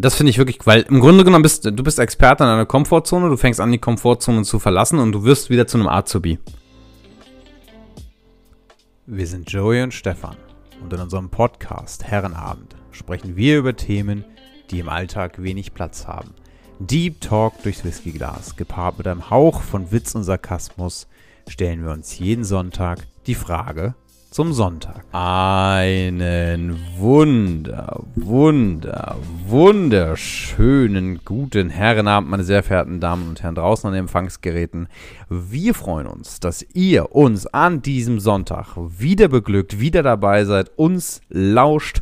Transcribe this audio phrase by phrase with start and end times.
[0.00, 3.28] Das finde ich wirklich, weil im Grunde genommen bist du bist Experte in einer Komfortzone,
[3.28, 6.38] du fängst an, die Komfortzone zu verlassen und du wirst wieder zu einem Azubi.
[9.04, 10.36] Wir sind Joey und Stefan
[10.82, 14.24] und in unserem Podcast Herrenabend sprechen wir über Themen,
[14.70, 16.32] die im Alltag wenig Platz haben.
[16.78, 21.08] Deep Talk durchs Whiskyglas, gepaart mit einem Hauch von Witz und Sarkasmus,
[21.46, 23.94] stellen wir uns jeden Sonntag die Frage,
[24.30, 25.04] zum Sonntag.
[25.10, 29.16] Einen wunder, wunder,
[29.46, 34.86] wunderschönen guten Herrenabend, meine sehr verehrten Damen und Herren draußen an den Empfangsgeräten.
[35.28, 41.20] Wir freuen uns, dass ihr uns an diesem Sonntag wieder beglückt, wieder dabei seid, uns
[41.28, 42.00] lauscht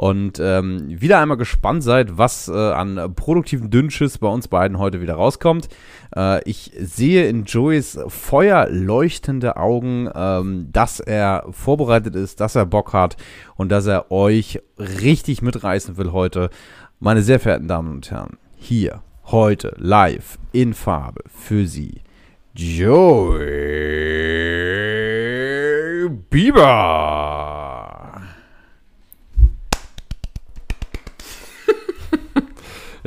[0.00, 5.02] und ähm, wieder einmal gespannt seid, was äh, an produktiven Dünnschiss bei uns beiden heute
[5.02, 5.68] wieder rauskommt.
[6.16, 12.94] Äh, ich sehe in Joeys feuerleuchtende Augen, ähm, dass er vorbereitet ist, dass er Bock
[12.94, 13.18] hat
[13.56, 16.48] und dass er euch richtig mitreißen will heute.
[16.98, 22.00] Meine sehr verehrten Damen und Herren, hier, heute, live, in Farbe, für Sie,
[22.54, 23.50] Joey
[26.30, 27.29] Bieber.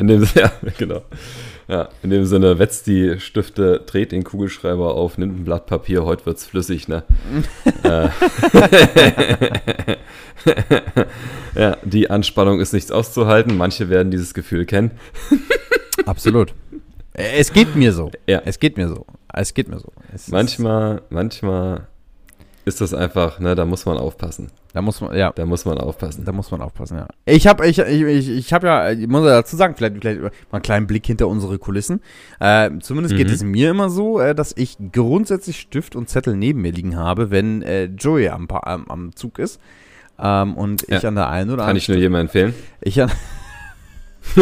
[0.03, 1.01] In dem, ja, genau.
[1.69, 6.03] Ja, in dem Sinne, wetzt die Stifte, dreht den Kugelschreiber auf, nimmt ein Blatt Papier,
[6.03, 7.03] heute wird's flüssig, ne?
[7.83, 8.09] Äh.
[11.55, 13.55] ja, die Anspannung ist nichts auszuhalten.
[13.57, 14.91] Manche werden dieses Gefühl kennen.
[16.05, 16.53] Absolut.
[17.13, 18.11] Es geht mir so.
[18.27, 18.41] Ja.
[18.45, 19.05] Es geht mir so.
[19.33, 19.91] Es geht mir so.
[20.13, 21.87] Es manchmal, manchmal
[22.65, 24.49] ist das einfach, ne, da muss man aufpassen.
[24.73, 25.31] Da muss man, ja.
[25.35, 26.25] Da muss man aufpassen.
[26.25, 27.07] Da muss man aufpassen, ja.
[27.25, 30.31] Ich habe ich, ich, ich, ich hab ja, ich muss dazu sagen, vielleicht, vielleicht mal
[30.51, 32.01] einen kleinen Blick hinter unsere Kulissen.
[32.39, 33.17] Äh, zumindest mhm.
[33.19, 36.97] geht es mir immer so, äh, dass ich grundsätzlich Stift und Zettel neben mir liegen
[36.97, 39.59] habe, wenn äh, Joey am, am, am Zug ist.
[40.19, 41.67] Ähm, und ich an der einen oder anderen.
[41.67, 42.53] Kann ich nur jedem empfehlen.
[42.81, 43.11] Ich an.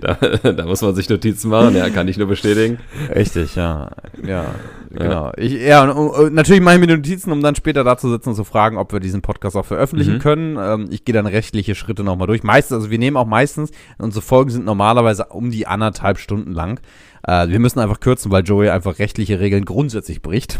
[0.00, 2.78] da, da, muss man sich Notizen machen, ja, kann ich nur bestätigen.
[3.14, 3.90] Richtig, ja.
[4.26, 4.46] Ja,
[4.92, 5.26] genau.
[5.26, 8.30] Ja, ich, ja und, natürlich mache ich mir Notizen, um dann später da zu sitzen
[8.30, 10.18] und zu fragen, ob wir diesen Podcast auch veröffentlichen mhm.
[10.20, 10.56] können.
[10.58, 12.42] Ähm, ich gehe dann rechtliche Schritte nochmal durch.
[12.42, 16.80] Meistens, also wir nehmen auch meistens, unsere Folgen sind normalerweise um die anderthalb Stunden lang.
[17.24, 20.58] Äh, wir müssen einfach kürzen, weil Joey einfach rechtliche Regeln grundsätzlich bricht.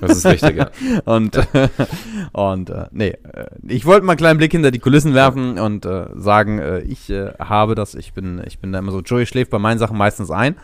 [0.00, 0.70] Das ist richtig, ja.
[1.04, 1.68] und ja.
[2.32, 5.86] und äh, nee, äh, ich wollte mal einen kleinen Blick hinter die Kulissen werfen und
[5.86, 9.26] äh, sagen, äh, ich äh, habe das, ich bin, ich bin da immer so, Joey
[9.26, 10.56] schläft bei meinen Sachen meistens ein.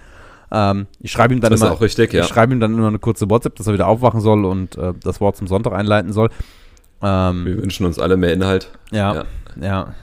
[0.51, 2.23] Ähm, ich schreibe ihm dann das immer, auch richtig, ja.
[2.23, 4.95] ich schreibe ihm dann immer eine kurze WhatsApp, dass er wieder aufwachen soll und äh,
[5.03, 6.31] das Wort zum Sonntag einleiten soll.
[7.03, 8.71] Ähm, Wir wünschen uns alle mehr Inhalt.
[8.91, 9.25] Ja, ja.
[9.61, 9.95] ja.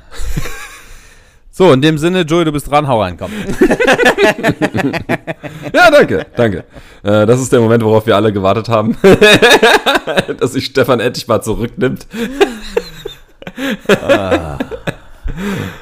[1.58, 3.32] So, in dem Sinne, Joey, du bist dran, hau rein, komm.
[5.74, 6.66] ja, danke, danke.
[7.02, 8.98] Äh, das ist der Moment, worauf wir alle gewartet haben.
[10.38, 12.08] Dass sich Stefan endlich mal zurücknimmt.
[14.02, 14.58] ah.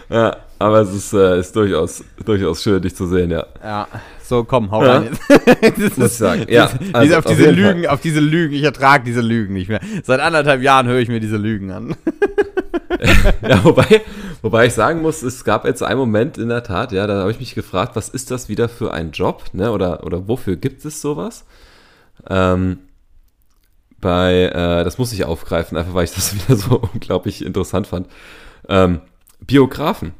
[0.09, 3.45] Ja, aber es ist, äh, ist durchaus, durchaus schön, dich zu sehen, ja.
[3.61, 3.85] Ja,
[4.23, 4.99] so komm, hau ja.
[4.99, 5.09] rein.
[5.61, 6.45] das Muss ich sagen.
[6.47, 9.81] Ja, also auf, diese Lügen, auf diese Lügen, ich ertrage diese Lügen nicht mehr.
[10.03, 11.97] Seit anderthalb Jahren höre ich mir diese Lügen an.
[13.41, 14.03] ja, wobei,
[14.41, 17.31] wobei ich sagen muss, es gab jetzt einen Moment in der Tat, ja, da habe
[17.31, 19.69] ich mich gefragt, was ist das wieder für ein Job, ne?
[19.69, 21.45] Oder, oder wofür gibt es sowas?
[22.29, 22.79] Ähm,
[23.99, 28.07] bei, äh, das muss ich aufgreifen, einfach weil ich das wieder so unglaublich interessant fand.
[28.69, 29.01] Ähm,
[29.41, 30.13] Biografen.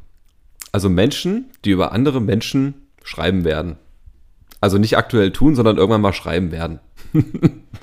[0.74, 2.74] Also Menschen, die über andere Menschen
[3.04, 3.78] schreiben werden.
[4.60, 6.80] Also nicht aktuell tun, sondern irgendwann mal schreiben werden.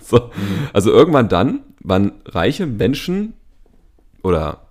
[0.03, 0.31] so.
[0.73, 3.35] Also irgendwann dann, wann reiche Menschen
[4.23, 4.67] oder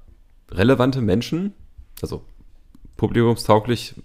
[0.52, 1.54] relevante Menschen,
[2.02, 2.24] also
[2.98, 3.96] publikumstauglich,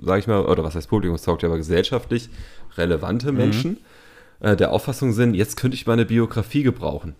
[0.00, 2.30] sage ich mal, oder was heißt publikumstauglich, aber gesellschaftlich
[2.76, 3.38] relevante mhm.
[3.38, 3.70] Menschen
[4.40, 4.46] mhm.
[4.46, 7.16] äh, der Auffassung sind, jetzt könnte ich meine Biografie gebrauchen.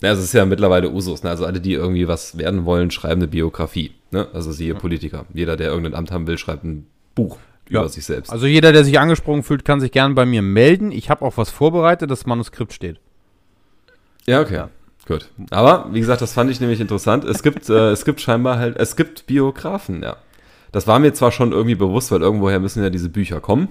[0.00, 1.30] Ja, also es ist ja mittlerweile Usus, ne?
[1.30, 3.92] also alle, die irgendwie was werden wollen, schreiben eine Biografie.
[4.10, 4.28] Ne?
[4.32, 4.74] Also siehe.
[4.74, 5.26] Politiker.
[5.34, 7.38] Jeder, der irgendein Amt haben will, schreibt ein Buch
[7.68, 7.80] ja.
[7.80, 8.30] über sich selbst.
[8.30, 10.92] Also jeder, der sich angesprochen fühlt, kann sich gerne bei mir melden.
[10.92, 13.00] Ich habe auch was vorbereitet, das Manuskript steht.
[14.26, 14.54] Ja, okay.
[14.54, 14.70] Ja.
[15.06, 15.30] Gut.
[15.50, 17.24] Aber wie gesagt, das fand ich nämlich interessant.
[17.24, 20.16] Es gibt, äh, es gibt scheinbar halt, es gibt Biografen, ja.
[20.70, 23.68] Das war mir zwar schon irgendwie bewusst, weil irgendwoher müssen ja diese Bücher kommen.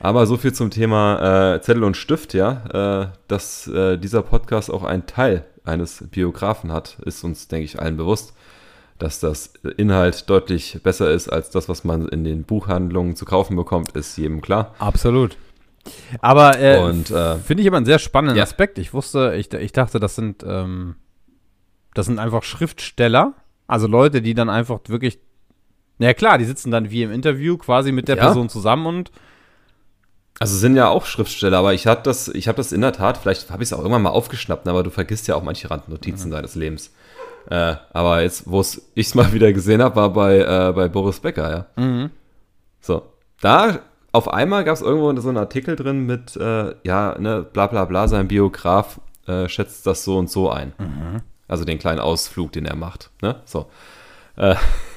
[0.00, 3.02] Aber so viel zum Thema äh, Zettel und Stift, ja.
[3.02, 7.80] Äh, dass äh, dieser Podcast auch einen Teil eines Biografen hat, ist uns, denke ich,
[7.80, 8.34] allen bewusst.
[8.98, 13.54] Dass das Inhalt deutlich besser ist als das, was man in den Buchhandlungen zu kaufen
[13.56, 14.74] bekommt, ist jedem klar.
[14.78, 15.36] Absolut.
[16.20, 18.42] Aber äh, äh, finde ich aber einen sehr spannenden ja.
[18.42, 18.78] Aspekt.
[18.78, 20.96] Ich wusste, ich, ich dachte, das sind, ähm,
[21.94, 23.34] das sind einfach Schriftsteller,
[23.66, 25.18] also Leute, die dann einfach wirklich,
[25.98, 28.24] na ja, klar, die sitzen dann wie im Interview quasi mit der ja.
[28.24, 29.10] Person zusammen und
[30.38, 33.16] also sind ja auch Schriftsteller, aber ich habe das, ich habe das in der Tat,
[33.16, 36.28] vielleicht habe ich es auch irgendwann mal aufgeschnappt, aber du vergisst ja auch manche Randnotizen
[36.28, 36.34] mhm.
[36.34, 36.92] deines Lebens.
[37.48, 41.20] Äh, aber jetzt, wo ich es mal wieder gesehen habe, war bei, äh, bei Boris
[41.20, 41.82] Becker, ja.
[41.82, 42.10] Mhm.
[42.80, 43.02] So.
[43.40, 43.80] Da
[44.12, 47.84] auf einmal gab es irgendwo so einen Artikel drin mit, äh, ja, ne, bla bla
[47.84, 50.72] bla, sein Biograf äh, schätzt das so und so ein.
[50.78, 51.22] Mhm.
[51.48, 53.10] Also den kleinen Ausflug, den er macht.
[53.22, 53.36] Ne?
[53.44, 53.70] So.
[54.36, 54.56] Äh,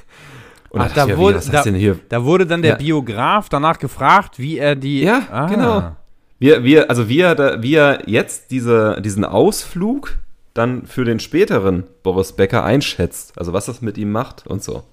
[0.71, 1.63] und Ach, da wie, wurde- was da-?
[2.09, 2.77] Da wurde dann der Ja.
[2.77, 5.01] Biograf danach gefragt, wie er die.
[5.01, 5.47] Ja, Ah.
[5.47, 5.95] genau.
[6.39, 10.17] Wie, wie, er- also wie er, wie er jetzt diese, diesen Ausflug
[10.53, 13.37] dann für den späteren Boris Becker einschätzt.
[13.37, 14.83] Also was das mit ihm macht und so.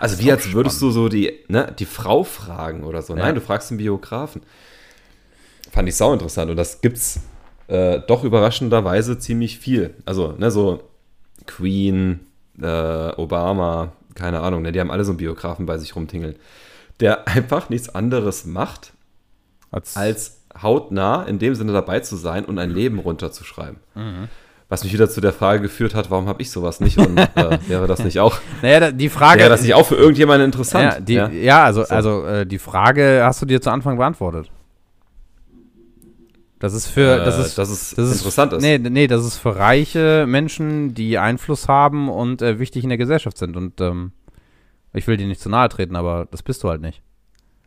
[0.00, 3.14] Also wie als würdest du so die, ne, die Frau fragen oder so.
[3.16, 3.24] Ja.
[3.24, 4.42] Nein, du fragst den Biografen.
[5.72, 7.20] Fand ich sau interessant und das gibt's
[7.68, 9.94] äh, doch überraschenderweise ziemlich viel.
[10.06, 10.82] Also, ne, so
[11.46, 12.20] Queen,
[12.60, 16.36] äh, Obama, keine Ahnung, ne, die haben alle so einen Biografen bei sich rumtingeln.
[17.00, 18.92] Der einfach nichts anderes macht,
[19.70, 23.78] Als, als hautnah in dem Sinne dabei zu sein und ein Leben runterzuschreiben.
[23.94, 24.28] Mhm.
[24.68, 27.58] Was mich wieder zu der Frage geführt hat, warum habe ich sowas nicht und äh,
[27.68, 29.40] wäre das nicht auch, naja, die Frage.
[29.40, 31.08] wäre das nicht auch für irgendjemanden interessant?
[31.08, 31.64] ja, die, ja?
[31.64, 34.50] also, also äh, die Frage hast du dir zu Anfang beantwortet.
[36.58, 37.20] Das ist für.
[37.20, 38.62] Äh, das ist, dass es das ist, interessant ist.
[38.62, 42.98] Nee, nee, das ist für reiche Menschen, die Einfluss haben und äh, wichtig in der
[42.98, 43.56] Gesellschaft sind.
[43.56, 44.12] Und ähm,
[44.92, 47.02] ich will dir nicht zu nahe treten, aber das bist du halt nicht.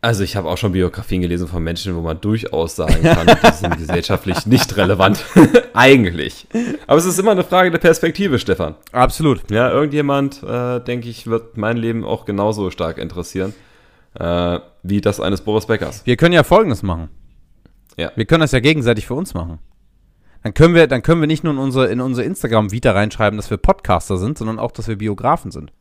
[0.04, 3.52] Also ich habe auch schon Biografien gelesen von Menschen, wo man durchaus sagen kann, die
[3.54, 5.24] sind gesellschaftlich nicht relevant.
[5.74, 6.48] Eigentlich.
[6.88, 8.74] Aber es ist immer eine Frage der Perspektive, Stefan.
[8.92, 9.52] Absolut.
[9.52, 13.54] Ja, irgendjemand, äh, denke ich, wird mein Leben auch genauso stark interessieren,
[14.20, 16.04] äh, wie das eines Boris Beckers.
[16.04, 17.10] Wir können ja Folgendes machen.
[17.98, 18.12] Ja.
[18.16, 19.60] Wir können das ja gegenseitig für uns machen.
[20.44, 23.50] Dann können wir, dann können wir nicht nur in unsere, in unsere Instagram-Vita reinschreiben, dass
[23.50, 25.72] wir Podcaster sind, sondern auch, dass wir Biografen sind.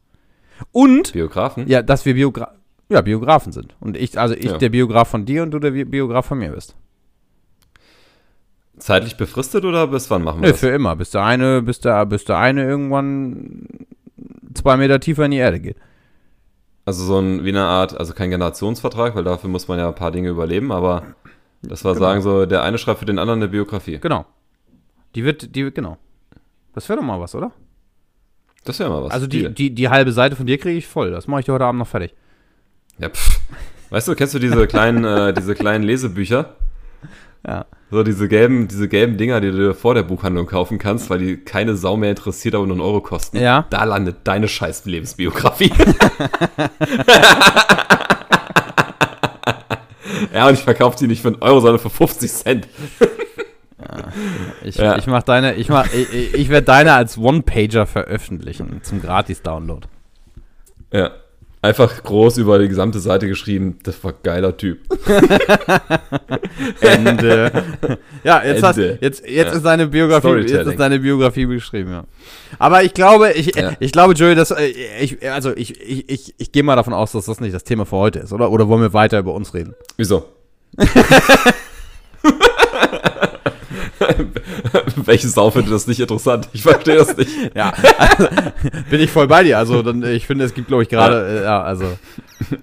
[0.72, 1.66] Und, Biografen?
[1.68, 2.54] ja, dass wir Biogra
[2.90, 3.76] ja, Biografen sind.
[3.80, 4.58] Und ich, also ich Ja.
[4.58, 6.74] der Biograf von dir und du der Bi- Biograf von mir bist.
[8.78, 10.60] Zeitlich befristet oder bis wann machen wir Nö, das?
[10.60, 10.96] für immer.
[10.96, 13.66] Bis der eine, bis der, bis der eine irgendwann
[14.54, 15.76] zwei Meter tiefer in die Erde geht.
[16.86, 19.94] Also so ein, wie eine Art, also kein Generationsvertrag, weil dafür muss man ja ein
[19.94, 21.02] paar Dinge überleben, aber
[21.62, 22.06] das war Genau.
[22.06, 23.98] sagen so, der eine schreibt für den anderen eine Biografie.
[23.98, 24.24] Genau.
[25.14, 25.98] Die wird, die wird, genau.
[26.74, 27.52] Das wäre doch mal was, oder?
[28.64, 29.12] Das wäre mal was.
[29.12, 31.10] also die, die, die halbe Seite von dir kriege ich voll.
[31.10, 32.14] Das mache ich dir heute Abend noch fertig.
[32.98, 33.40] Ja, pff.
[33.90, 36.54] Weißt du, kennst du diese kleinen, äh, diese kleinen Lesebücher?
[37.44, 37.64] Ja.
[37.90, 41.38] So diese gelben, diese gelben Dinger, die du vor der Buchhandlung kaufen kannst, weil die
[41.38, 43.38] keine Sau mehr interessiert, aber nur einen Euro kosten.
[43.38, 43.66] Ja.
[43.70, 45.72] Da landet deine scheiß Lebensbiografie.
[50.35, 52.69] ja, und ich verkaufe die nicht für einen Euro, sondern für 50 Cent.
[54.62, 54.97] Ich, Ja.
[54.99, 59.87] ich mach deine, ich mach, ich- ich werde deine als One-Pager veröffentlichen zum Gratis-Download.
[60.93, 61.11] Ja.
[61.62, 64.78] Einfach groß über die gesamte Seite geschrieben, das war geiler Typ.
[66.80, 67.52] Ende.
[68.24, 68.98] ja, jetzt, hast, Ende.
[69.02, 69.56] jetzt, jetzt Ja.
[69.56, 72.04] ist deine Biografie, jetzt ist deine Biografie beschrieben, ja.
[72.58, 73.72] Aber ich glaube, ich, Ja.
[73.78, 77.12] ich glaube, Joey, dass äh, ich, also ich, ich, ich, ich gehe mal davon aus,
[77.12, 78.50] dass das nicht das Thema für heute ist, oder?
[78.50, 79.74] Oder wollen wir weiter über uns reden?
[79.98, 80.24] Wieso?
[85.06, 86.49] Welche Sau findet das nicht interessant?
[86.52, 87.31] Ich verstehe das nicht.
[87.55, 88.29] Ja, also,
[88.91, 89.58] bin ich voll bei dir.
[89.58, 91.85] Also, dann, ich finde, es gibt, glaube ich, gerade, äh, ja, also,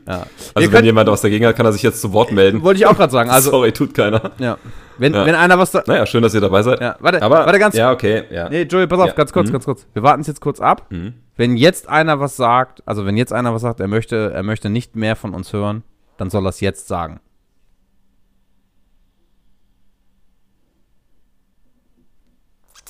[0.08, 0.26] ja.
[0.54, 2.62] Also Ihr wenn jemand was dagegen hat, kann er sich jetzt zu Wort melden.
[2.64, 3.30] Wollte ich auch gerade sagen.
[3.30, 4.32] Also, Sorry, tut keiner.
[4.40, 4.58] ja.
[5.00, 5.26] Wenn, Ja.
[5.28, 6.82] wenn einer was da, Naja, schön, dass ihr dabei seid.
[6.82, 8.50] ja, warte, Aber, warte ganz, ja, okay, ja.
[8.50, 9.14] Nee, Joey, pass auf, Ja.
[9.14, 9.54] ganz kurz, Mhm.
[9.54, 9.86] ganz kurz.
[9.94, 10.88] Wir warten es jetzt kurz ab.
[10.90, 11.14] Mhm.
[11.36, 14.70] Wenn jetzt einer was sagt, also wenn jetzt einer was sagt, er möchte, er möchte
[14.72, 15.84] nicht mehr von uns hören,
[16.18, 17.20] dann soll er es jetzt sagen.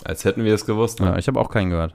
[0.08, 1.02] Als hätten wir es gewusst.
[1.02, 1.08] Ne?
[1.08, 1.94] Ja, ich habe auch keinen gehört.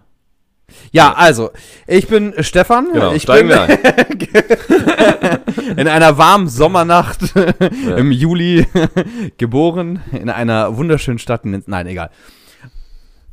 [0.91, 1.51] Ja, also,
[1.87, 2.89] ich bin Stefan.
[2.93, 5.39] Genau, ich steigen bin wir ein.
[5.79, 7.35] in einer warmen Sommernacht
[7.97, 8.67] im Juli
[9.39, 11.45] geboren, in einer wunderschönen Stadt.
[11.47, 12.11] in- Nein, egal.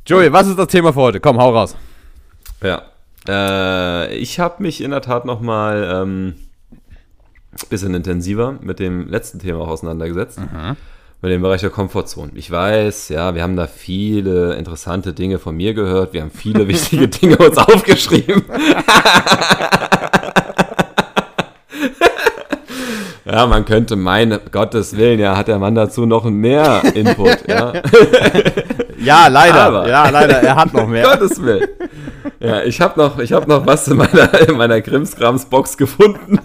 [0.06, 1.20] Joey, was ist das Thema für heute?
[1.20, 1.76] Komm, hau raus.
[2.62, 2.82] Ja.
[3.28, 6.34] Äh, ich habe mich in der Tat noch mal ähm,
[7.68, 10.40] bisschen intensiver mit dem letzten Thema auseinandergesetzt.
[11.22, 12.32] Mit dem Bereich der Komfortzone.
[12.34, 16.14] Ich weiß, ja, wir haben da viele interessante Dinge von mir gehört.
[16.14, 18.44] Wir haben viele wichtige Dinge uns aufgeschrieben.
[23.24, 27.72] Ja, man könnte meinen, Gottes Willen, ja, hat der Mann dazu noch mehr Input, ja.
[28.98, 29.60] Ja, leider.
[29.62, 30.42] Aber- Ja, leider.
[30.42, 31.04] Er hat noch mehr.
[31.04, 31.68] Gottes Willen.
[32.40, 36.40] Ja, ich habe noch, ich hab noch was in meiner, in meiner Krimskrams-Box gefunden.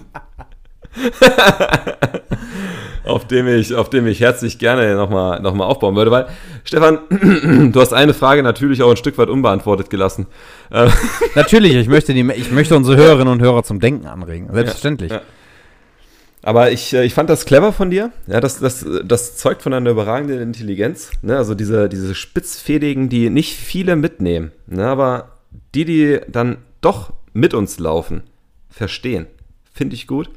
[3.05, 6.11] Auf, dem ich, auf dem ich herzlich gerne nochmal noch mal aufbauen würde.
[6.11, 6.27] Weil,
[6.63, 6.99] Stefan,
[7.71, 10.27] du hast eine Frage natürlich auch ein Stück weit unbeantwortet gelassen.
[10.71, 10.89] Äh,
[11.35, 14.49] Natürlich, ich möchte, die, ich möchte unsere Hörerinnen und Hörer zum Denken anregen.
[14.51, 15.11] Selbstverständlich.
[15.11, 15.21] Ja.
[16.45, 18.11] Aber ich, äh, ich fand das clever von dir.
[18.27, 21.09] Ja, das, das, das zeugt von einer überragenden Intelligenz.
[21.23, 21.37] Ne?
[21.37, 24.51] Also diese, diese Spitzfädigen, die nicht viele mitnehmen.
[24.67, 24.85] Ne?
[24.85, 25.39] Aber
[25.73, 28.21] die, die dann doch mit uns laufen,
[28.69, 29.25] verstehen.
[29.73, 30.29] Finde ich gut.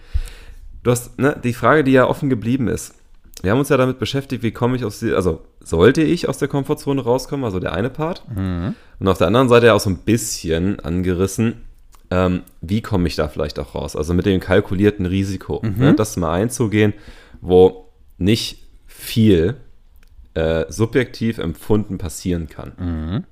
[0.88, 2.94] Du hast ne, die Frage, die ja offen geblieben ist.
[3.42, 6.38] Wir haben uns ja damit beschäftigt, wie komme ich aus die, also sollte ich aus
[6.38, 8.24] der Komfortzone rauskommen, also der eine Part.
[8.34, 8.74] Mhm.
[8.98, 11.56] Und auf der anderen Seite ja auch so ein bisschen angerissen,
[12.10, 13.96] ähm, wie komme ich da vielleicht auch raus?
[13.96, 16.94] Also mit dem kalkulierten Risiko, ne, das mal einzugehen,
[17.42, 19.56] wo nicht viel
[20.32, 23.26] äh, subjektiv empfunden passieren kann.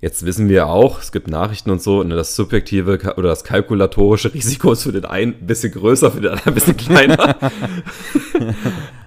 [0.00, 4.32] Jetzt wissen wir auch, es gibt Nachrichten und so, ne, das subjektive oder das kalkulatorische
[4.34, 7.36] Risiko ist für den einen ein bisschen größer, für den anderen ein bisschen kleiner.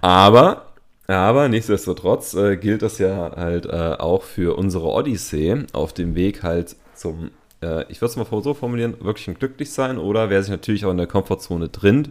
[0.01, 0.65] aber,
[1.07, 6.43] aber nichtsdestotrotz äh, gilt das ja halt äh, auch für unsere Odyssee auf dem Weg
[6.43, 7.31] halt zum,
[7.63, 10.91] äh, ich würde es mal so formulieren, wirklich ein Glücklichsein oder wer sich natürlich auch
[10.91, 12.09] in der Komfortzone drin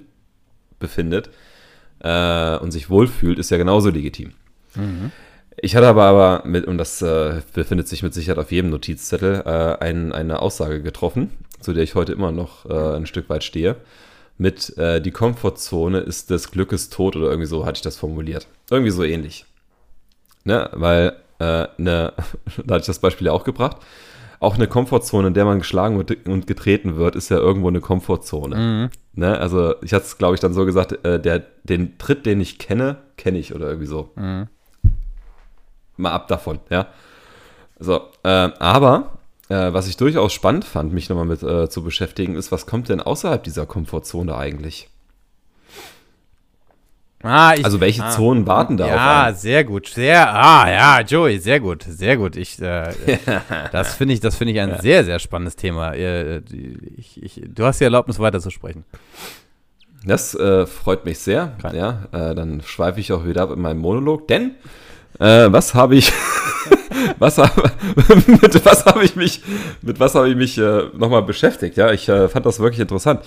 [0.78, 1.28] befindet
[1.98, 4.32] äh, und sich wohlfühlt, ist ja genauso legitim.
[5.62, 9.42] Ich hatte aber, aber mit, und das äh, befindet sich mit Sicherheit auf jedem Notizzettel,
[9.44, 13.44] äh, ein, eine Aussage getroffen, zu der ich heute immer noch äh, ein Stück weit
[13.44, 13.76] stehe.
[14.38, 18.46] Mit äh, die Komfortzone ist des Glückes Tod oder irgendwie so hatte ich das formuliert.
[18.70, 19.44] Irgendwie so ähnlich.
[20.44, 20.70] Ne?
[20.72, 22.14] Weil, äh, ne,
[22.64, 23.76] da hatte ich das Beispiel ja auch gebracht.
[24.38, 27.82] Auch eine Komfortzone, in der man geschlagen und, und getreten wird, ist ja irgendwo eine
[27.82, 28.56] Komfortzone.
[29.12, 29.38] Ne?
[29.38, 32.58] Also ich hatte es, glaube ich, dann so gesagt, äh, der, den Tritt, den ich
[32.58, 34.10] kenne, kenne ich oder irgendwie so.
[36.00, 36.86] Mal ab davon, ja.
[37.78, 38.28] So, äh,
[38.58, 42.66] aber äh, was ich durchaus spannend fand, mich nochmal mit äh, zu beschäftigen, ist, was
[42.66, 44.88] kommt denn außerhalb dieser Komfortzone eigentlich?
[47.22, 49.36] Ah, ich, Also welche ah, Zonen warten da auf Ja, einen?
[49.36, 49.88] sehr gut.
[49.88, 52.34] Sehr, ah, ja, Joey, sehr gut, sehr gut.
[52.36, 52.94] Ich, äh,
[53.72, 55.92] das finde ich, das finde ich ein sehr, sehr spannendes Thema.
[55.92, 56.40] Äh,
[56.96, 58.84] Ich, ich, du hast die Erlaubnis, weiterzusprechen.
[60.04, 61.52] Das äh, freut mich sehr.
[61.74, 64.52] Ja, äh, dann schweife ich auch wieder ab in meinem Monolog, denn
[65.18, 66.12] äh, was habe ich,
[67.18, 67.70] was habe,
[68.26, 69.42] mit was habe ich mich,
[69.82, 71.76] mit was habe ich mich äh, nochmal beschäftigt?
[71.76, 73.20] Ja, ich äh, fand das wirklich interessant.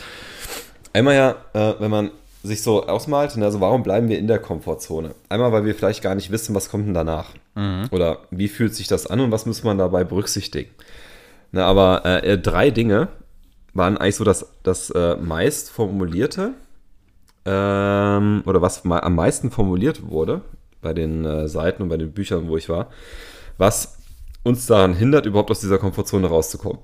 [0.94, 2.12] Einmal ja, äh, wenn man
[2.44, 5.16] sich so ausmalt, ne, also warum bleiben wir in der Komfortzone?
[5.30, 7.30] Einmal, weil wir vielleicht gar nicht wissen, was kommt denn danach?
[7.92, 10.70] Oder wie fühlt sich das an und was muss man dabei berücksichtigen?
[11.52, 13.08] Na, aber äh, äh, drei Dinge
[13.74, 16.54] waren eigentlich so das, das äh, meist formulierte
[17.46, 20.42] ähm, oder was am meisten formuliert wurde
[20.84, 22.90] bei den äh, Seiten und bei den Büchern, wo ich war,
[23.58, 23.98] was
[24.44, 26.80] uns daran hindert, überhaupt aus dieser Komfortzone rauszukommen.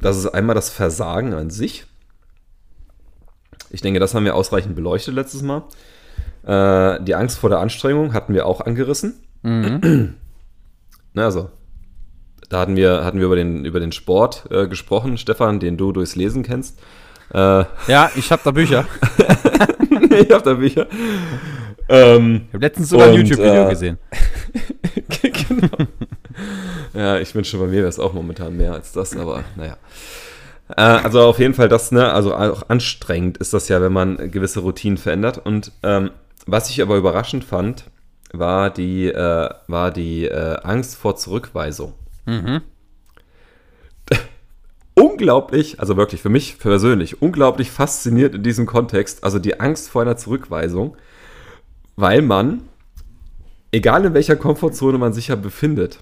[0.00, 1.84] Das ist einmal das Versagen an sich.
[3.70, 5.64] Ich denke, das haben wir ausreichend beleuchtet letztes Mal.
[6.44, 9.20] Äh, die Angst vor der Anstrengung hatten wir auch angerissen.
[11.14, 11.50] Na, also,
[12.48, 15.92] da hatten wir, hatten wir über, den, über den Sport äh, gesprochen, Stefan, den du
[15.92, 16.78] durchs Lesen kennst.
[17.32, 18.86] Äh, Ja, ich habe da Bücher.
[20.10, 20.86] ich habe da Bücher.
[21.88, 23.98] Ähm, Ich habe letztens sogar ein YouTube-Video äh, gesehen.
[25.20, 25.88] genau.
[26.94, 29.76] Ja, ich wünsche, bei mir wäre es auch momentan mehr als das, aber naja.
[30.68, 34.30] Äh, also auf jeden Fall das, ne, also auch anstrengend ist das ja, wenn man
[34.30, 35.38] gewisse Routinen verändert.
[35.44, 36.10] Und ähm,
[36.46, 37.84] was ich aber überraschend fand,
[38.32, 41.94] war die, äh, war die äh, Angst vor Zurückweisung.
[44.94, 50.02] unglaublich, also wirklich für mich persönlich, unglaublich fasziniert in diesem Kontext, also die Angst vor
[50.02, 50.96] einer Zurückweisung,
[51.96, 52.62] weil man,
[53.70, 56.00] egal in welcher Komfortzone man sich ja befindet,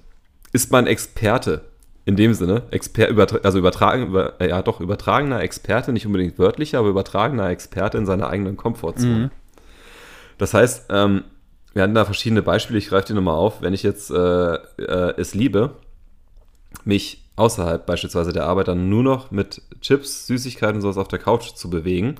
[0.52, 1.62] ist man Experte.
[2.06, 6.38] In dem Sinne, Exper übertra also übertragen, über, äh, ja doch, übertragener Experte, nicht unbedingt
[6.38, 9.30] wörtlicher, aber übertragener Experte in seiner eigenen Komfortzone.
[10.38, 11.24] Das heißt, ähm,
[11.74, 13.60] wir hatten da verschiedene Beispiele, ich greife die nochmal auf.
[13.60, 15.76] Wenn ich jetzt äh, äh, es liebe,
[16.84, 21.18] mich außerhalb beispielsweise der Arbeit dann nur noch mit Chips, Süßigkeiten und sowas auf der
[21.18, 22.16] Couch zu bewegen.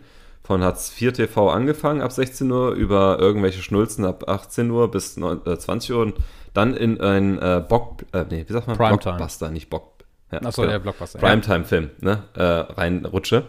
[0.51, 5.17] Von Hartz IV TV angefangen ab 16 Uhr über irgendwelche Schnulzen ab 18 Uhr bis
[5.17, 6.15] 9, äh, 20 Uhr und
[6.55, 8.77] dann in ein äh, Bock, äh, nee, wie sagt man?
[8.77, 9.15] Primetime.
[9.15, 9.93] Blockbuster, nicht Bock.
[10.33, 10.73] Ja, Achso, genau.
[10.73, 11.21] der Blockbuster.
[11.21, 13.45] Primetime-Film, ne, äh, reinrutsche.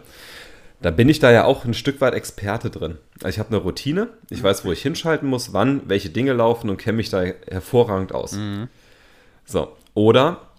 [0.80, 2.98] Da bin ich da ja auch ein Stück weit Experte drin.
[3.16, 6.70] Also ich habe eine Routine, ich weiß, wo ich hinschalten muss, wann welche Dinge laufen
[6.70, 8.38] und kenne mich da hervorragend aus.
[9.44, 10.51] So, oder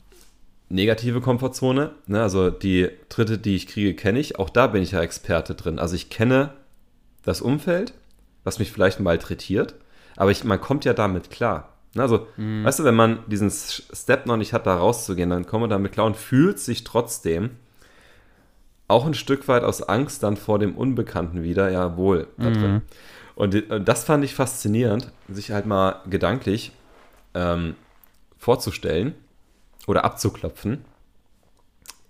[0.74, 4.40] negative Komfortzone, ne, also die dritte, die ich kriege, kenne ich.
[4.40, 5.78] Auch da bin ich ja Experte drin.
[5.78, 6.50] Also ich kenne
[7.24, 7.94] das Umfeld,
[8.44, 9.76] was mich vielleicht malträtiert,
[10.18, 11.70] aber ich, man kommt ja damit klar.
[11.94, 15.62] Ne, Also, weißt du, wenn man diesen Step noch nicht hat, da rauszugehen, dann kommt
[15.62, 17.52] man damit klar und fühlt sich trotzdem
[18.88, 22.82] auch ein Stück weit aus Angst dann vor dem Unbekannten wieder, ja, wohl da drin.
[23.36, 26.72] Und und das fand ich faszinierend, sich halt mal gedanklich
[27.36, 27.76] ähm,
[28.38, 29.14] vorzustellen
[29.88, 30.86] oder abzuklopfen,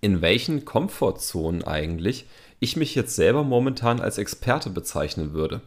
[0.01, 2.25] in welchen Komfortzonen eigentlich
[2.59, 5.61] ich mich jetzt selber momentan als Experte bezeichnen würde.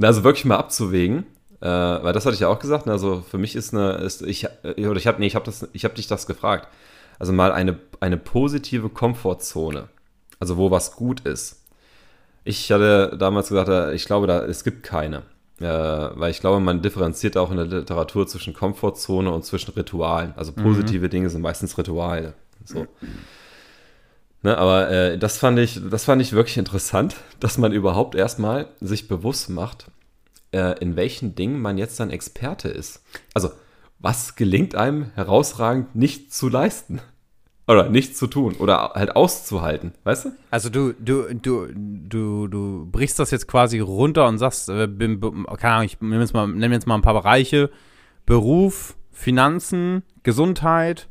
[0.00, 1.26] Also wirklich mal abzuwägen,
[1.62, 2.86] Äh, weil das hatte ich ja auch gesagt.
[2.86, 5.44] ne, Also für mich ist eine, ist, ich, äh, oder ich habe, nee, ich habe
[5.44, 6.68] das, ich habe dich das gefragt.
[7.18, 9.88] Also mal eine, eine positive Komfortzone.
[10.38, 11.66] Also wo was gut ist.
[12.44, 15.22] Ich hatte damals gesagt, äh, ich glaube, da, es gibt keine.
[15.60, 20.32] Äh, weil ich glaube, man differenziert auch in der Literatur zwischen Komfortzone und zwischen Ritualen.
[20.36, 22.32] Also positive Dinge sind meistens Rituale.
[22.64, 22.86] So.
[24.42, 28.68] Ne, aber äh, das, fand ich, das fand ich wirklich interessant, dass man überhaupt erstmal
[28.80, 29.90] sich bewusst macht,
[30.52, 33.02] äh, in welchen Dingen man jetzt dann Experte ist.
[33.34, 33.50] Also,
[33.98, 37.02] was gelingt einem herausragend nicht zu leisten?
[37.70, 40.32] Oder nicht zu tun oder halt auszuhalten, weißt du?
[40.50, 45.20] Also du, du, du, du, du brichst das jetzt quasi runter und sagst, äh, bin,
[45.20, 47.70] keine Ahnung, ich nehme jetzt, mal, nehm jetzt mal ein paar Bereiche.
[48.26, 51.08] Beruf, Finanzen, Gesundheit.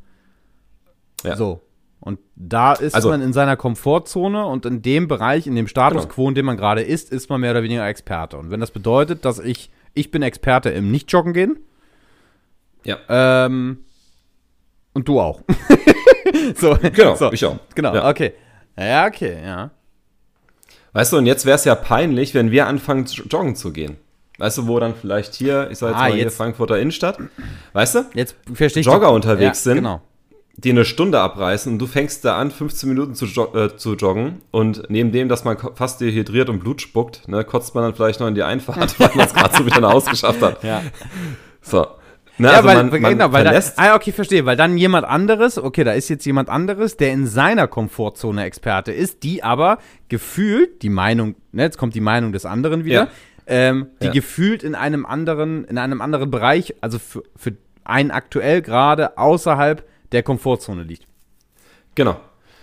[1.24, 1.36] Ja.
[1.38, 1.62] So.
[2.02, 6.04] Und da ist Also- man in seiner Komfortzone und in dem Bereich, in dem Status
[6.04, 6.14] Genau.
[6.14, 8.38] quo, in dem man gerade ist, ist man mehr oder weniger Experte.
[8.38, 11.60] Und wenn das bedeutet, dass ich, ich bin Experte im Nicht-Joggen gehen,
[12.86, 12.98] Ja.
[13.10, 13.80] ähm,
[14.94, 15.42] und du auch.
[16.56, 17.32] so, Genau, so.
[17.32, 17.58] ich auch.
[17.76, 18.10] Genau, Ja.
[18.10, 18.34] okay.
[18.78, 19.72] Ja, okay, ja.
[20.94, 23.98] Weißt du, und jetzt wäre es ja peinlich, wenn wir anfangen, joggen zu gehen.
[24.38, 27.18] Weißt du, wo dann vielleicht hier, ich sag jetzt Ah, mal hier jetzt- Frankfurter Innenstadt,
[27.74, 28.88] weißt du, Jetzt verstehe ich.
[28.88, 29.76] Jogger unterwegs sind.
[29.76, 30.02] Genau.
[30.56, 33.96] die eine Stunde abreißen und du fängst da an, 15 Minuten zu, jo äh, zu
[33.96, 37.94] joggen und neben dem, dass man fast dehydriert und Blut spuckt, ne, kotzt man dann
[37.96, 40.62] vielleicht noch in die Einfahrt, weil man es gerade so wieder nach Hause geschafft hat.
[40.64, 40.82] Ja.
[41.62, 41.86] So.
[42.40, 45.06] Ne, ja, also weil, man, man genau, weil da, ah, okay, verstehe, weil dann jemand
[45.06, 49.78] anderes, okay, da ist jetzt jemand anderes, der in seiner Komfortzone Experte ist, die aber
[50.08, 53.08] gefühlt, die Meinung, ne, jetzt kommt die Meinung des anderen wieder, Ja.
[53.46, 54.12] ähm, die Ja.
[54.14, 57.54] gefühlt in einem anderen, in einem anderen Bereich, also für, für
[57.84, 61.06] einen aktuell gerade außerhalb der Komfortzone liegt.
[61.96, 62.20] genau.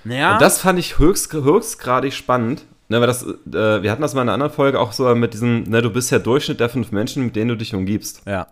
[0.08, 0.34] Ja.
[0.34, 2.64] Und das fand ich höchst, höchstgradig spannend.
[2.88, 5.34] Ne, weil das, äh, wir hatten das mal in einer anderen Folge auch so mit
[5.34, 8.22] diesem, ne, du bist ja Durchschnitt der fünf Menschen, mit denen du dich umgibst.
[8.26, 8.46] ja.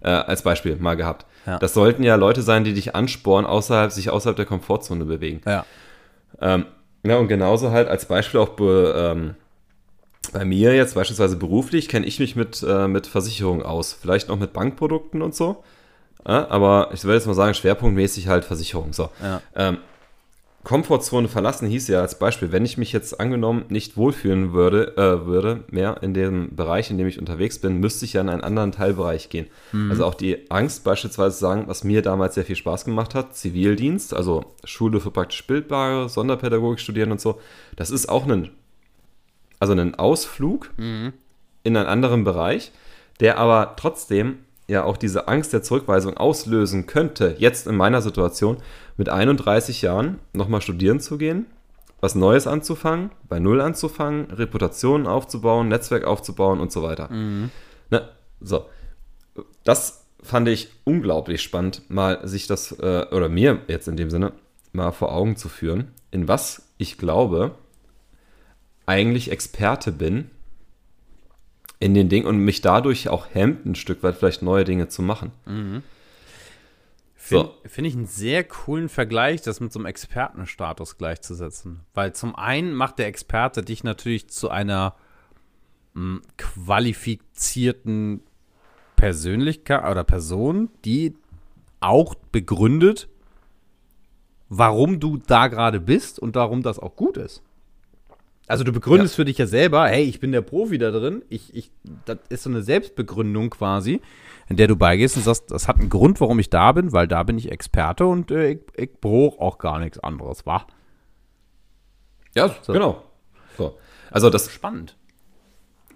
[0.00, 1.26] Äh, als Beispiel mal gehabt.
[1.46, 1.58] Ja.
[1.58, 5.40] Das sollten ja Leute sein, die dich anspornen, außerhalb, sich außerhalb der Komfortzone bewegen.
[5.46, 5.64] Ja.
[6.40, 6.66] Ähm,
[7.04, 9.34] ja, und genauso halt als Beispiel auch be, ähm,
[10.32, 13.92] bei mir jetzt beispielsweise beruflich kenne ich mich mit, äh, mit Versicherungen aus.
[13.92, 15.62] Vielleicht noch mit Bankprodukten und so.
[16.26, 18.92] Ja, aber ich würde jetzt mal sagen, schwerpunktmäßig halt Versicherung.
[18.92, 19.10] So.
[19.22, 19.40] Ja.
[19.54, 19.78] Ähm,
[20.66, 25.24] Komfortzone verlassen hieß ja als Beispiel, wenn ich mich jetzt angenommen nicht wohlfühlen würde, äh,
[25.24, 28.40] würde mehr in dem Bereich, in dem ich unterwegs bin, müsste ich ja in einen
[28.40, 29.46] anderen Teilbereich gehen.
[29.90, 34.12] Also auch die Angst beispielsweise sagen, was mir damals sehr viel Spaß gemacht hat, Zivildienst,
[34.12, 37.40] also Schule für praktisch Bildbare, Sonderpädagogik studieren und so,
[37.76, 38.50] das ist auch ein,
[39.60, 40.72] also ein Ausflug
[41.62, 42.72] in einen anderen Bereich,
[43.20, 48.58] der aber trotzdem ja auch diese Angst der Zurückweisung auslösen könnte, jetzt in meiner Situation
[48.96, 51.46] mit 31 Jahren nochmal studieren zu gehen,
[52.00, 57.08] was Neues anzufangen, bei Null anzufangen, Reputationen aufzubauen, Netzwerk aufzubauen und so weiter.
[57.90, 58.08] Ne?
[58.40, 58.66] So,
[59.64, 64.32] das fand ich unglaublich spannend, mal sich das, äh, oder mir jetzt in dem Sinne,
[64.72, 67.54] mal vor Augen zu führen, in was ich glaube,
[68.84, 70.30] eigentlich Experte bin
[71.78, 75.02] in den Dingen und mich dadurch auch hemmt, ein Stück weit vielleicht neue Dinge zu
[75.02, 75.32] machen.
[77.14, 77.68] Finde So.
[77.68, 81.80] find ich einen sehr coolen Vergleich, das mit so einem Expertenstatus gleichzusetzen.
[81.92, 84.94] Weil zum einen macht der Experte dich natürlich zu einer
[85.94, 88.22] mh, qualifizierten
[88.94, 91.14] Persönlichkeit oder Person, die
[91.80, 93.08] auch begründet,
[94.48, 97.42] warum du da gerade bist und warum das auch gut ist.
[98.48, 101.22] Also du begründest für dich ja selber, hey, ich bin der Profi da drin.
[101.28, 101.70] Ich, ich,
[102.04, 104.00] das ist so eine Selbstbegründung quasi,
[104.48, 107.08] in der du beigehst und sagst, das hat einen Grund, warum ich da bin, weil
[107.08, 110.64] da bin ich Experte und äh, ich, ich brauche auch gar nichts anderes, wa?
[112.36, 112.72] Ja, So.
[112.72, 113.02] genau.
[113.56, 113.76] So.
[114.10, 114.94] Also das, Spannend.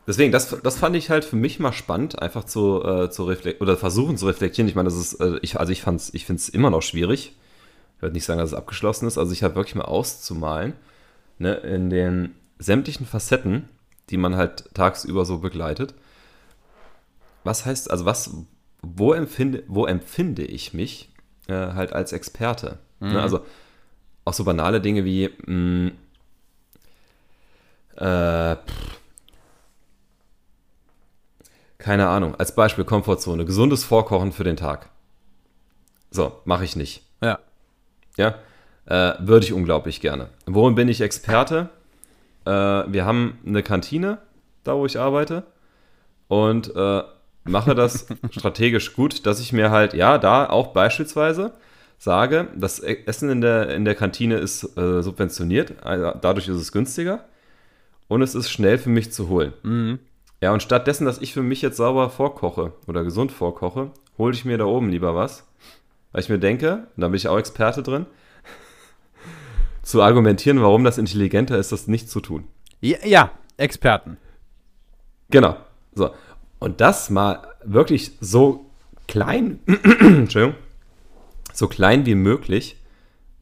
[0.08, 3.62] deswegen, das, das fand ich halt für mich mal spannend, einfach zu, äh, zu reflektieren
[3.68, 4.68] oder versuchen zu reflektieren.
[4.68, 7.36] Ich meine, das ist, äh, ich, also ich fand's, ich finde es immer noch schwierig.
[7.96, 9.18] Ich würde nicht sagen, dass es abgeschlossen ist.
[9.18, 10.72] Also ich habe wirklich mal auszumalen,
[11.38, 13.68] ne, in den sämtlichen Facetten,
[14.10, 15.94] die man halt tagsüber so begleitet.
[17.42, 18.30] Was heißt, also was,
[18.82, 21.10] wo empfinde, wo empfinde ich mich
[21.48, 22.78] äh, halt als Experte?
[23.00, 23.40] Ne, also
[24.26, 25.92] auch so banale Dinge wie, mh,
[27.96, 29.00] äh, pff,
[31.78, 34.90] keine Ahnung, als Beispiel Komfortzone, gesundes Vorkochen für den Tag.
[36.10, 37.02] So, mache ich nicht.
[37.22, 37.38] Ja.
[38.18, 38.34] Ja,
[38.84, 40.28] äh, würde ich unglaublich gerne.
[40.46, 41.70] Worin bin ich Experte?
[42.50, 44.18] Äh, wir haben eine Kantine,
[44.64, 45.44] da wo ich arbeite,
[46.26, 47.02] und äh,
[47.44, 51.52] mache das strategisch gut, dass ich mir halt, ja, da auch beispielsweise
[51.98, 56.72] sage, das Essen in der, in der Kantine ist äh, subventioniert, also dadurch ist es
[56.72, 57.24] günstiger
[58.08, 59.52] und es ist schnell für mich zu holen.
[60.40, 64.44] Ja, und stattdessen, dass ich für mich jetzt sauber vorkoche oder gesund vorkoche, hole ich
[64.44, 65.46] mir da oben lieber was.
[66.12, 68.06] Weil ich mir denke, und da bin ich auch Experte drin,
[69.82, 72.44] zu argumentieren, warum das intelligenter ist, das nicht zu tun.
[72.80, 74.16] Ja, ja Experten.
[75.30, 75.56] Genau.
[75.94, 76.10] So.
[76.58, 78.66] Und das mal wirklich so
[79.08, 80.54] klein, Entschuldigung,
[81.52, 82.76] so klein wie möglich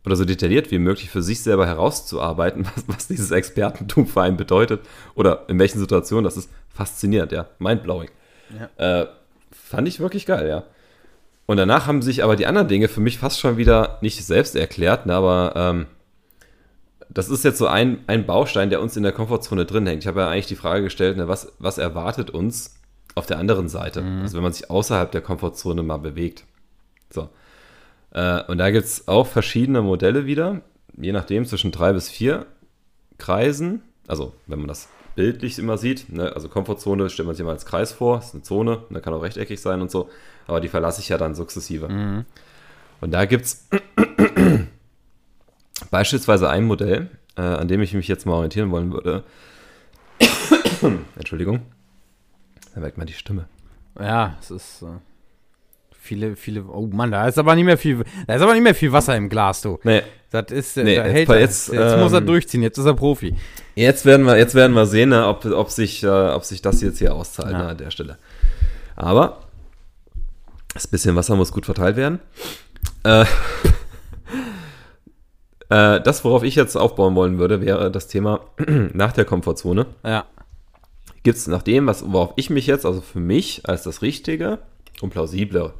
[0.05, 4.37] oder so detailliert wie möglich für sich selber herauszuarbeiten, was, was dieses Expertentum für einen
[4.37, 4.81] bedeutet
[5.15, 8.11] oder in welchen Situationen, das ist faszinierend, ja, mindblowing.
[8.79, 9.03] Ja.
[9.03, 9.07] Äh,
[9.53, 10.65] fand ich wirklich geil, ja.
[11.47, 14.55] Und danach haben sich aber die anderen Dinge für mich fast schon wieder nicht selbst
[14.55, 15.87] erklärt, ne, aber ähm,
[17.11, 20.03] das ist jetzt so ein, ein Baustein, der uns in der Komfortzone drin hängt.
[20.03, 22.79] Ich habe ja eigentlich die Frage gestellt, ne, was, was erwartet uns
[23.15, 24.03] auf der anderen Seite?
[24.03, 24.23] Mhm.
[24.23, 26.45] Also wenn man sich außerhalb der Komfortzone mal bewegt.
[27.11, 27.29] So.
[28.13, 30.61] Äh, und da gibt es auch verschiedene Modelle wieder,
[30.97, 32.47] je nachdem zwischen drei bis vier
[33.17, 33.83] Kreisen.
[34.07, 36.33] Also wenn man das bildlich immer sieht, ne?
[36.35, 39.23] also Komfortzone stellt man sich immer als Kreis vor, ist eine Zone, da kann auch
[39.23, 40.09] rechteckig sein und so,
[40.47, 41.89] aber die verlasse ich ja dann sukzessive.
[41.89, 42.25] Mhm.
[43.01, 43.69] Und da gibt es
[45.91, 49.25] beispielsweise ein Modell, äh, an dem ich mich jetzt mal orientieren wollen würde.
[51.17, 51.63] Entschuldigung.
[52.75, 53.47] Da merkt man die Stimme.
[53.99, 54.83] Ja, es ist.
[54.83, 54.87] Äh
[56.01, 56.65] Viele, viele.
[56.65, 58.03] Oh Mann, da ist aber nicht mehr viel.
[58.27, 59.79] Da ist aber nicht mehr viel Wasser im Glas, du.
[59.83, 60.03] Nee.
[60.31, 60.79] Das ist.
[60.79, 63.35] Äh, nee, da hält jetzt, jetzt ähm, muss er ähm, durchziehen, jetzt ist er Profi.
[63.75, 66.81] Jetzt werden wir, jetzt werden wir sehen, ne, ob, ob, sich, äh, ob sich das
[66.81, 67.59] jetzt hier auszahlt ja.
[67.59, 68.17] ne, an der Stelle.
[68.97, 69.41] Aber
[70.73, 72.21] das bisschen Wasser muss gut verteilt werden.
[73.03, 73.27] Äh,
[75.71, 78.41] äh, das, worauf ich jetzt aufbauen wollen würde, wäre das Thema
[78.93, 79.87] nach der Komfortzone.
[80.05, 80.27] Ja.
[81.23, 84.61] Gibt es nach dem, was, worauf ich mich jetzt, also für mich als das Richtige
[85.01, 85.75] und plausible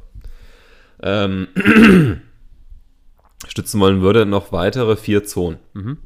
[1.01, 1.47] ähm,
[3.47, 5.59] stützen wollen würde, noch weitere vier Zonen.
[5.73, 5.97] Mhm.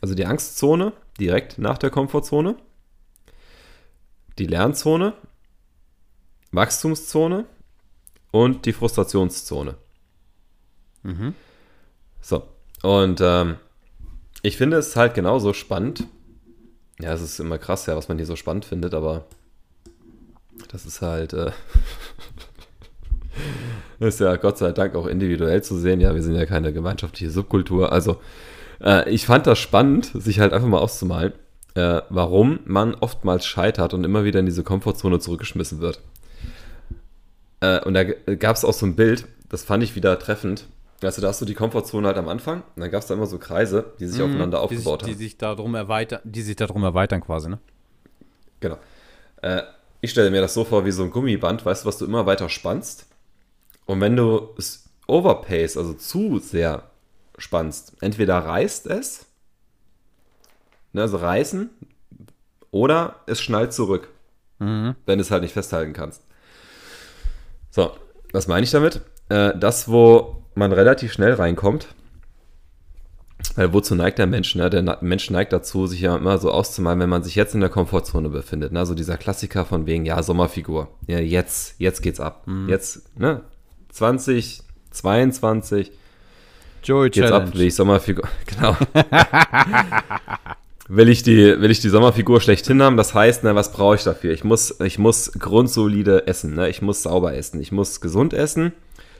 [0.00, 2.56] Also die Angstzone direkt nach der Komfortzone,
[4.38, 5.14] die Lernzone,
[6.52, 7.46] Wachstumszone
[8.30, 9.76] und die Frustrationszone.
[11.02, 11.34] Mhm.
[12.20, 12.46] So,
[12.82, 13.56] und ähm,
[14.42, 16.06] ich finde es halt genauso spannend.
[17.00, 19.26] Ja, es ist immer krass, ja, was man hier so spannend findet, aber
[20.70, 21.32] das ist halt.
[21.32, 21.52] Äh,
[24.00, 26.00] ist ja Gott sei Dank auch individuell zu sehen.
[26.00, 27.92] Ja, wir sind ja keine gemeinschaftliche Subkultur.
[27.92, 28.20] Also,
[28.80, 31.32] äh, ich fand das spannend, sich halt einfach mal auszumalen,
[31.74, 36.00] äh, warum man oftmals scheitert und immer wieder in diese Komfortzone zurückgeschmissen wird.
[37.60, 40.66] Äh, und da gab es auch so ein Bild, das fand ich wieder treffend.
[41.02, 43.26] Also da hast du die Komfortzone halt am Anfang und dann gab es da immer
[43.26, 45.18] so Kreise, die sich mhm, aufeinander aufgebaut die sich, haben.
[45.18, 47.58] Die sich darum erweitern, die sich darum erweitern quasi, ne?
[48.60, 48.78] Genau.
[49.42, 49.62] Äh,
[50.00, 52.26] ich stelle mir das so vor wie so ein Gummiband, weißt du, was du immer
[52.26, 53.06] weiter spannst.
[53.86, 56.90] Und wenn du es overpace, also zu sehr
[57.36, 59.26] spannst, entweder reißt es,
[60.92, 61.70] ne, also reißen,
[62.70, 64.08] oder es schnallt zurück,
[64.58, 64.96] mhm.
[65.06, 66.22] wenn du es halt nicht festhalten kannst.
[67.70, 67.92] So,
[68.32, 69.00] was meine ich damit?
[69.28, 71.88] Äh, das, wo man relativ schnell reinkommt,
[73.54, 74.54] weil wozu neigt der Mensch?
[74.54, 74.68] Ne?
[74.70, 77.70] Der Mensch neigt dazu, sich ja immer so auszumalen, wenn man sich jetzt in der
[77.70, 78.72] Komfortzone befindet.
[78.72, 78.78] Ne?
[78.78, 80.88] Also dieser Klassiker von wegen, ja, Sommerfigur.
[81.06, 82.46] Ja, jetzt, jetzt geht's ab.
[82.46, 82.68] Mhm.
[82.68, 83.42] Jetzt, ne?
[83.90, 85.92] 20, 22.
[86.82, 87.48] Joey geht's Challenge.
[87.48, 88.28] ab, will ich Sommerfigur.
[88.46, 88.76] Genau.
[90.88, 92.96] will ich die, will ich die Sommerfigur schlechthin haben?
[92.96, 94.32] Das heißt, ne, was brauche ich dafür?
[94.32, 96.54] Ich muss, ich muss grundsolide essen.
[96.54, 96.68] Ne?
[96.68, 97.60] Ich muss sauber essen.
[97.60, 98.72] Ich muss gesund essen.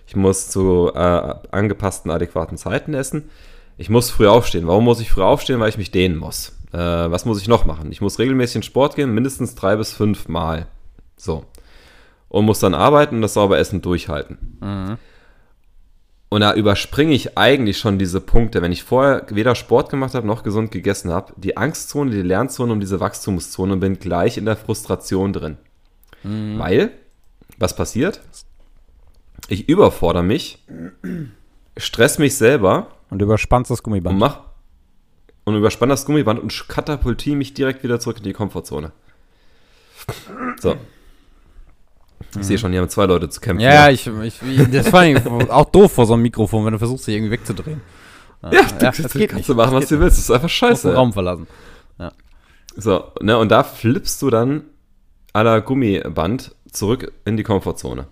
[0.09, 3.31] Ich muss zu äh, angepassten, adäquaten Zeiten essen
[3.79, 4.67] ich muss früh aufstehen.
[4.67, 5.61] Warum muss ich früh aufstehen?
[5.61, 6.53] Weil ich mich dehnen muss.
[6.73, 7.91] Äh, was muss ich noch machen?
[7.93, 10.67] Ich muss regelmäßig in Sport gehen, mindestens drei bis fünf Mal.
[11.17, 11.45] So.
[12.29, 14.59] Und muss dann arbeiten und das sauber Essen durchhalten.
[14.61, 14.99] Mhm.
[16.29, 20.27] Und da überspringe ich eigentlich schon diese Punkte, wenn ich vorher weder Sport gemacht habe
[20.27, 24.45] noch gesund gegessen habe, die Angstzone, die Lernzone und diese Wachstumszone und bin gleich in
[24.45, 25.57] der Frustration drin.
[26.25, 26.59] Mhm.
[26.59, 26.91] Weil,
[27.59, 28.21] was passiert?
[29.49, 30.65] Ich überfordere mich,
[31.77, 34.15] stress mich selber und überspannst das Gummiband.
[34.15, 34.41] Und mach.
[35.45, 38.93] Und überspann das Gummiband und katapultiere mich direkt wieder zurück in die Komfortzone.
[40.61, 40.77] So.
[42.31, 42.43] Ich mhm.
[42.43, 43.63] sehe schon, hier haben zwei Leute zu kämpfen.
[43.63, 43.91] Ja, ja.
[43.91, 45.05] Ich, ich, das war
[45.51, 47.81] auch doof vor so einem Mikrofon, wenn du versuchst, dich irgendwie wegzudrehen.
[48.43, 49.49] Ja, ja, das, das geht kannst nicht.
[49.49, 50.19] du machen, was du willst.
[50.19, 50.89] Das ist einfach scheiße.
[50.89, 51.47] Den Raum verlassen.
[51.99, 52.13] Ja.
[52.77, 54.65] So, ne, und da flippst du dann
[55.33, 58.07] à la Gummiband zurück in die Komfortzone.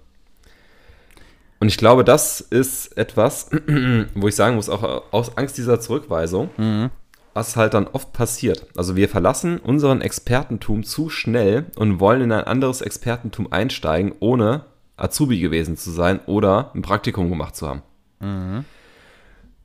[1.59, 3.51] Und ich glaube, das ist etwas,
[4.15, 6.91] wo ich sagen muss, auch aus Angst dieser Zurückweisung, mhm.
[7.35, 8.67] was halt dann oft passiert.
[8.77, 14.65] Also wir verlassen unseren Expertentum zu schnell und wollen in ein anderes Expertentum einsteigen, ohne
[14.97, 17.83] Azubi gewesen zu sein oder ein Praktikum gemacht zu haben.
[18.21, 18.65] Mhm.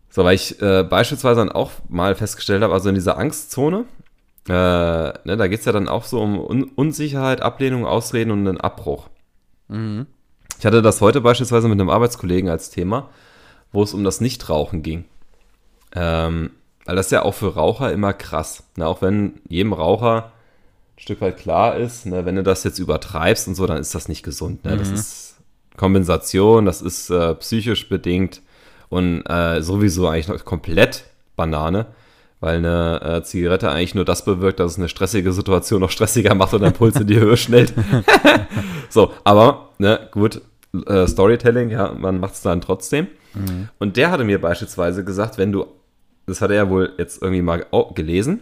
[0.09, 3.85] So, weil ich äh, beispielsweise dann auch mal festgestellt habe, also in dieser Angstzone,
[4.47, 8.47] äh, ne, da geht es ja dann auch so um Un Unsicherheit, Ablehnung, Ausreden und
[8.47, 9.09] einen Abbruch.
[9.69, 10.07] Mhm.
[10.61, 13.09] Ich hatte das heute beispielsweise mit einem Arbeitskollegen als Thema,
[13.71, 15.05] wo es um das Nichtrauchen ging.
[15.95, 16.51] Ähm,
[16.85, 18.61] weil das ist ja auch für Raucher immer krass.
[18.75, 18.85] Ne?
[18.85, 20.25] Auch wenn jedem Raucher
[20.95, 23.95] ein Stück weit klar ist, ne, wenn du das jetzt übertreibst und so, dann ist
[23.95, 24.63] das nicht gesund.
[24.63, 24.77] Ne?
[24.77, 24.93] Das Mhm.
[24.93, 25.37] ist
[25.77, 28.43] Kompensation, das ist äh, psychisch bedingt
[28.89, 31.87] und äh, sowieso eigentlich noch komplett Banane,
[32.39, 36.35] weil eine äh, Zigarette eigentlich nur das bewirkt, dass es eine stressige Situation noch stressiger
[36.35, 37.73] macht und dein Puls in die Höhe schnellt.
[38.89, 40.41] so, aber, ne, gut,
[40.85, 43.07] äh, Storytelling, ja, man macht es dann trotzdem.
[43.79, 45.65] Und der hatte mir beispielsweise gesagt, wenn du,
[46.25, 48.41] das hat er ja wohl jetzt irgendwie mal gelesen,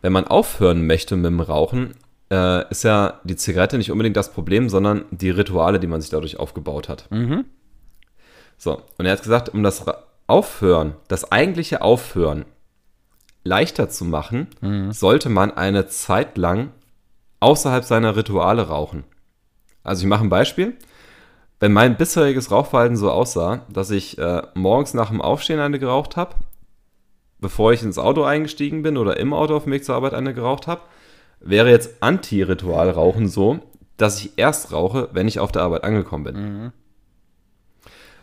[0.00, 1.94] wenn man aufhören möchte mit dem Rauchen,
[2.30, 6.10] äh, ist ja die Zigarette nicht unbedingt das Problem, sondern die Rituale, die man sich
[6.10, 7.10] dadurch aufgebaut hat.
[7.10, 7.44] Mhm.
[8.56, 9.84] So, und er hat gesagt, um das
[10.26, 12.44] Aufhören, das eigentliche Aufhören
[13.44, 14.48] leichter zu machen,
[14.90, 16.70] sollte man eine Zeit lang
[17.40, 19.04] außerhalb seiner Rituale rauchen.
[19.84, 20.76] Also ich mache ein Beispiel.
[21.60, 26.16] Wenn mein bisheriges Rauchverhalten so aussah, dass ich äh, morgens nach dem Aufstehen eine geraucht
[26.16, 26.36] habe,
[27.40, 30.34] bevor ich ins Auto eingestiegen bin oder im Auto auf dem Weg zur Arbeit eine
[30.34, 30.82] geraucht habe,
[31.40, 33.60] wäre jetzt Anti-Ritual-Rauchen so,
[33.96, 36.72] dass ich erst rauche, wenn ich auf der Arbeit angekommen bin.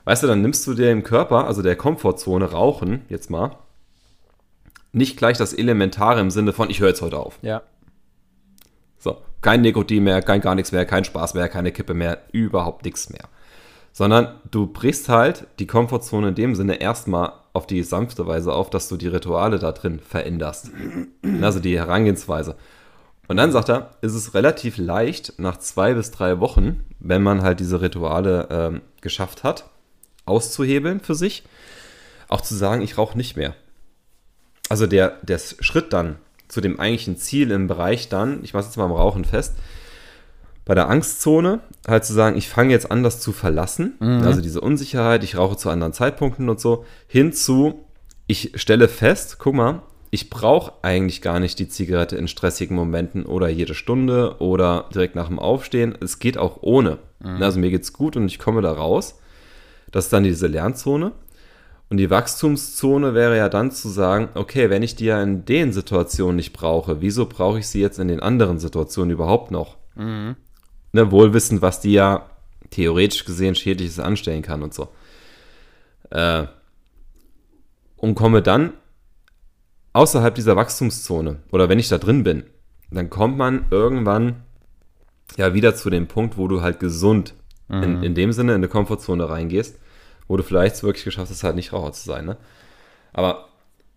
[0.06, 3.58] Weißt du, dann nimmst du dir im Körper, also der Komfortzone Rauchen, jetzt mal,
[4.92, 7.40] nicht gleich das Elementare im Sinne von, ich höre jetzt heute auf.
[7.42, 7.64] Ja.
[9.06, 12.86] So, kein Nikotin mehr, kein gar nichts mehr, kein Spaß mehr, keine Kippe mehr, überhaupt
[12.86, 13.30] nichts mehr.
[13.94, 18.72] Sondern du brichst halt die Komfortzone in dem Sinne erstmal auf die sanfte Weise auf,
[18.72, 20.72] dass du die Rituale da drin veränderst.
[21.40, 22.56] Also die Herangehensweise.
[23.28, 27.44] Und dann sagt er, ist es relativ leicht, nach zwei bis drei Wochen, wenn man
[27.44, 29.66] halt diese Rituale ähm, geschafft hat,
[30.26, 31.44] auszuhebeln für sich,
[32.28, 33.54] auch zu sagen, ich rauche nicht mehr.
[34.68, 36.16] Also der, der Schritt dann
[36.48, 39.56] zu dem eigentlichen Ziel im Bereich dann, ich mache jetzt mal am Rauchen fest,
[40.66, 44.62] bei der Angstzone halt zu sagen, ich fange jetzt an, das zu verlassen, also diese
[44.62, 47.86] Unsicherheit, ich rauche zu anderen Zeitpunkten und so, hinzu,
[48.28, 49.82] ich stelle fest, guck mal,
[50.12, 55.16] ich brauche eigentlich gar nicht die Zigarette in stressigen Momenten oder jede Stunde oder direkt
[55.16, 55.94] nach dem Aufstehen.
[56.00, 57.00] Es geht auch ohne.
[57.42, 59.20] Also mir geht's gut und ich komme da raus.
[59.92, 61.12] Das ist dann diese Lernzone.
[61.90, 65.72] Und die Wachstumszone wäre ja dann zu sagen, okay, wenn ich die ja in den
[65.72, 69.78] Situationen nicht brauche, wieso brauche ich sie jetzt in den anderen Situationen überhaupt noch?
[70.94, 72.26] Ne, wohlwissend, was die ja
[72.72, 74.90] theoretisch gesehen Schädliches anstellen kann und so.
[76.10, 76.46] Äh,
[77.98, 78.74] und komme dann
[79.94, 82.44] außerhalb dieser Wachstumszone oder wenn ich da drin bin,
[82.92, 84.44] dann kommt man irgendwann
[85.38, 87.34] ja wieder zu dem Punkt, wo du halt gesund
[87.68, 89.80] in, in dem Sinne in eine Komfortzone reingehst,
[90.28, 92.26] wo du vielleicht wirklich geschafft hast, halt nicht Raucher zu sein.
[92.26, 92.38] Ne?
[93.14, 93.48] Aber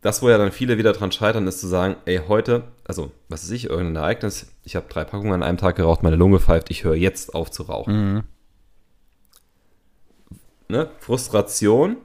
[0.01, 3.43] das, wo ja dann viele wieder dran scheitern, ist zu sagen, ey, heute, also, was
[3.45, 6.71] weiß ich, irgendein Ereignis, ich habe drei Packungen an einem Tag geraucht, meine Lunge pfeift,
[6.71, 8.25] ich höre jetzt auf zu rauchen.
[10.69, 10.91] Ne?
[11.01, 11.97] Frustration,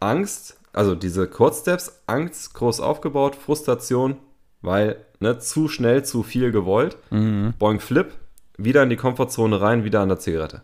[0.00, 4.16] Angst, also diese Kurzsteps, Angst groß aufgebaut, Frustration,
[4.60, 6.98] weil ne, zu schnell, zu viel gewollt,
[7.58, 8.12] Boing Flip,
[8.58, 10.62] wieder in die Komfortzone rein, wieder an der Zigarette.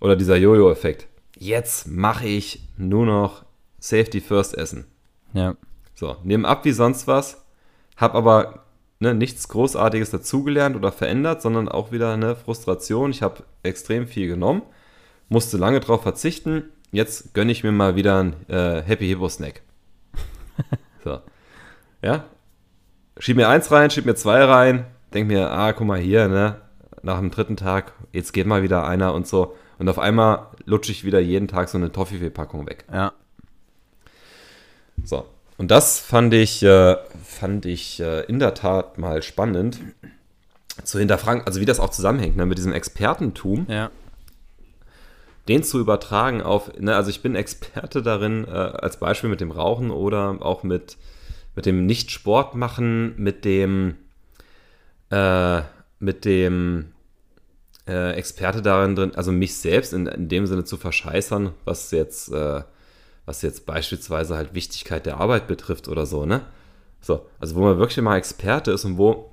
[0.00, 1.06] Oder dieser Jojo-Effekt.
[1.36, 3.44] Jetzt mache ich nur noch
[3.78, 4.86] Safety First Essen.
[5.32, 5.56] Ja.
[5.94, 7.44] So, nehmen ab wie sonst was,
[7.96, 8.64] hab aber
[9.00, 13.10] ne, nichts Großartiges dazugelernt oder verändert, sondern auch wieder eine Frustration.
[13.10, 14.62] Ich habe extrem viel genommen,
[15.28, 16.64] musste lange drauf verzichten.
[16.90, 19.62] Jetzt gönne ich mir mal wieder einen äh, Happy Hippo Snack.
[21.04, 21.20] so.
[22.02, 22.24] Ja.
[23.18, 26.60] Schieb mir eins rein, schieb mir zwei rein, denk mir, ah, guck mal hier, ne,
[27.02, 29.56] nach dem dritten Tag, jetzt geht mal wieder einer und so.
[29.78, 32.84] Und auf einmal lutsche ich wieder jeden Tag so eine Toffifee-Packung weg.
[32.92, 33.12] Ja.
[35.04, 35.26] So.
[35.56, 39.80] Und das fand ich, äh, fand ich äh, in der Tat mal spannend
[40.84, 43.90] zu hinterfragen, also wie das auch zusammenhängt, ne, mit diesem Expertentum, Ja.
[45.48, 49.50] den zu übertragen auf, ne, also ich bin Experte darin, äh, als Beispiel mit dem
[49.50, 50.96] Rauchen oder auch mit,
[51.56, 53.96] mit dem Nicht-Sport machen, mit dem,
[55.10, 55.62] äh,
[55.98, 56.92] mit dem
[57.88, 62.30] äh, Experte darin drin, also mich selbst in, in dem Sinne zu verscheißern, was jetzt,
[62.32, 62.62] äh,
[63.26, 66.42] was jetzt beispielsweise halt Wichtigkeit der Arbeit betrifft oder so, ne?
[67.00, 69.30] So, also wo man wirklich mal Experte ist und wo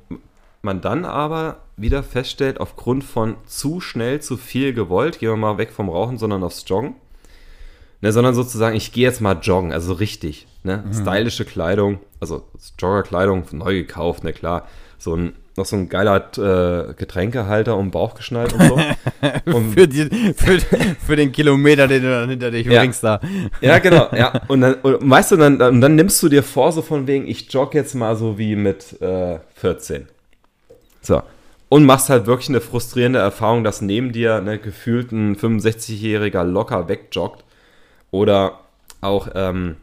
[0.62, 5.58] man dann aber wieder feststellt, aufgrund von zu schnell, zu viel gewollt, gehen wir mal
[5.58, 6.96] weg vom Rauchen, sondern aufs Joggen,
[8.02, 12.44] ne, sondern sozusagen, ich gehe jetzt mal joggen, also richtig, ne, stylische Kleidung, also
[12.80, 17.92] Joggerkleidung neu gekauft, ne, klar, so ein noch so ein geiler äh, Getränkehalter um den
[17.92, 18.80] Bauch geschnallt und so.
[19.46, 20.60] Und, für, die, für,
[21.06, 22.82] für den Kilometer, den du dann hinter dich Ja.
[22.82, 23.20] bringst da.
[23.62, 24.42] ja, genau, ja.
[24.48, 27.28] Und dann, und, weißt du, dann, und dann nimmst du dir vor, so von wegen,
[27.28, 30.08] ich jogge jetzt mal so wie mit äh, 14.
[31.02, 31.22] So.
[31.70, 36.88] Und machst halt wirklich eine frustrierende Erfahrung, dass neben dir ne, gefühlt ein 65-Jähriger locker
[36.88, 37.44] wegjoggt.
[38.12, 38.60] Oder
[39.02, 39.78] auch, ähm,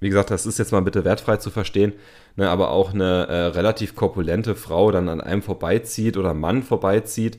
[0.00, 1.92] wie gesagt, das ist jetzt mal bitte wertfrei zu verstehen,
[2.38, 7.38] ne, aber auch eine äh, relativ korpulente Frau dann an einem vorbeizieht oder Mann vorbeizieht,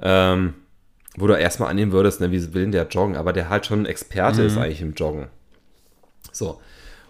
[0.00, 0.54] ähm,
[1.16, 3.82] wo du erstmal annehmen würdest, ne, wie will denn der joggen, aber der halt schon
[3.82, 5.28] ein Experte ist eigentlich im Joggen.
[6.32, 6.58] So.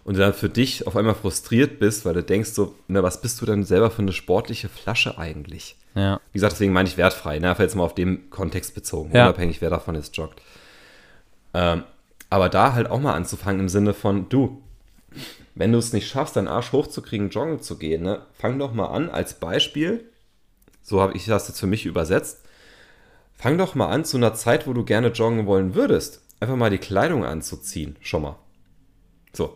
[0.03, 3.41] Und dann für dich auf einmal frustriert bist, weil du denkst so, ne, was bist
[3.41, 5.77] du denn selber für eine sportliche Flasche eigentlich?
[5.95, 6.19] Ja.
[6.33, 7.51] Wie gesagt, deswegen meine ich wertfrei, ne?
[7.51, 9.27] einfach jetzt mal auf dem Kontext bezogen, Ja.
[9.27, 10.41] unabhängig, wer davon jetzt joggt.
[11.55, 11.85] Ähm,
[12.29, 14.63] aber da halt auch mal anzufangen im Sinne von, du,
[15.61, 18.87] wenn du es nicht schaffst, deinen Arsch hochzukriegen, joggen zu gehen, ne, fang doch mal
[18.87, 20.07] an als Beispiel,
[20.81, 22.41] so habe ich das jetzt für mich übersetzt,
[23.35, 26.71] fang doch mal an zu einer Zeit, wo du gerne joggen wollen würdest, einfach mal
[26.71, 28.39] die Kleidung anzuziehen, schon mal.
[29.35, 29.55] So.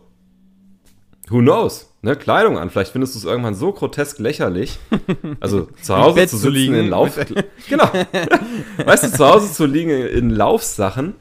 [1.29, 1.89] Who knows?
[2.03, 2.69] Ne, Kleidung an.
[2.69, 4.77] Vielleicht findest du es irgendwann so grotesk lächerlich.
[5.39, 6.75] Also zu Hause zu zu sitzen liegen.
[6.75, 7.19] in Lauf.
[7.67, 7.89] genau.
[8.85, 11.15] Weißt du, zu Hause zu liegen in Laufsachen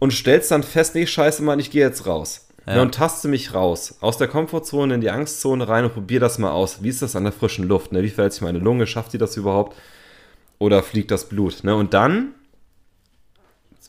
[0.00, 2.48] und stellst dann fest, nee, scheiße, Mann, ich gehe jetzt raus.
[2.66, 2.76] Ja.
[2.76, 2.82] Ja.
[2.82, 3.96] und taste mich raus.
[4.00, 6.82] Aus der Komfortzone in die Angstzone rein und probier das mal aus.
[6.82, 7.92] Wie ist das an der frischen Luft?
[7.92, 8.02] Ne?
[8.02, 8.86] Wie verhält sich meine Lunge?
[8.86, 9.76] Schafft die das überhaupt?
[10.58, 11.64] Oder fliegt das Blut?
[11.64, 11.74] Ne?
[11.74, 12.34] Und dann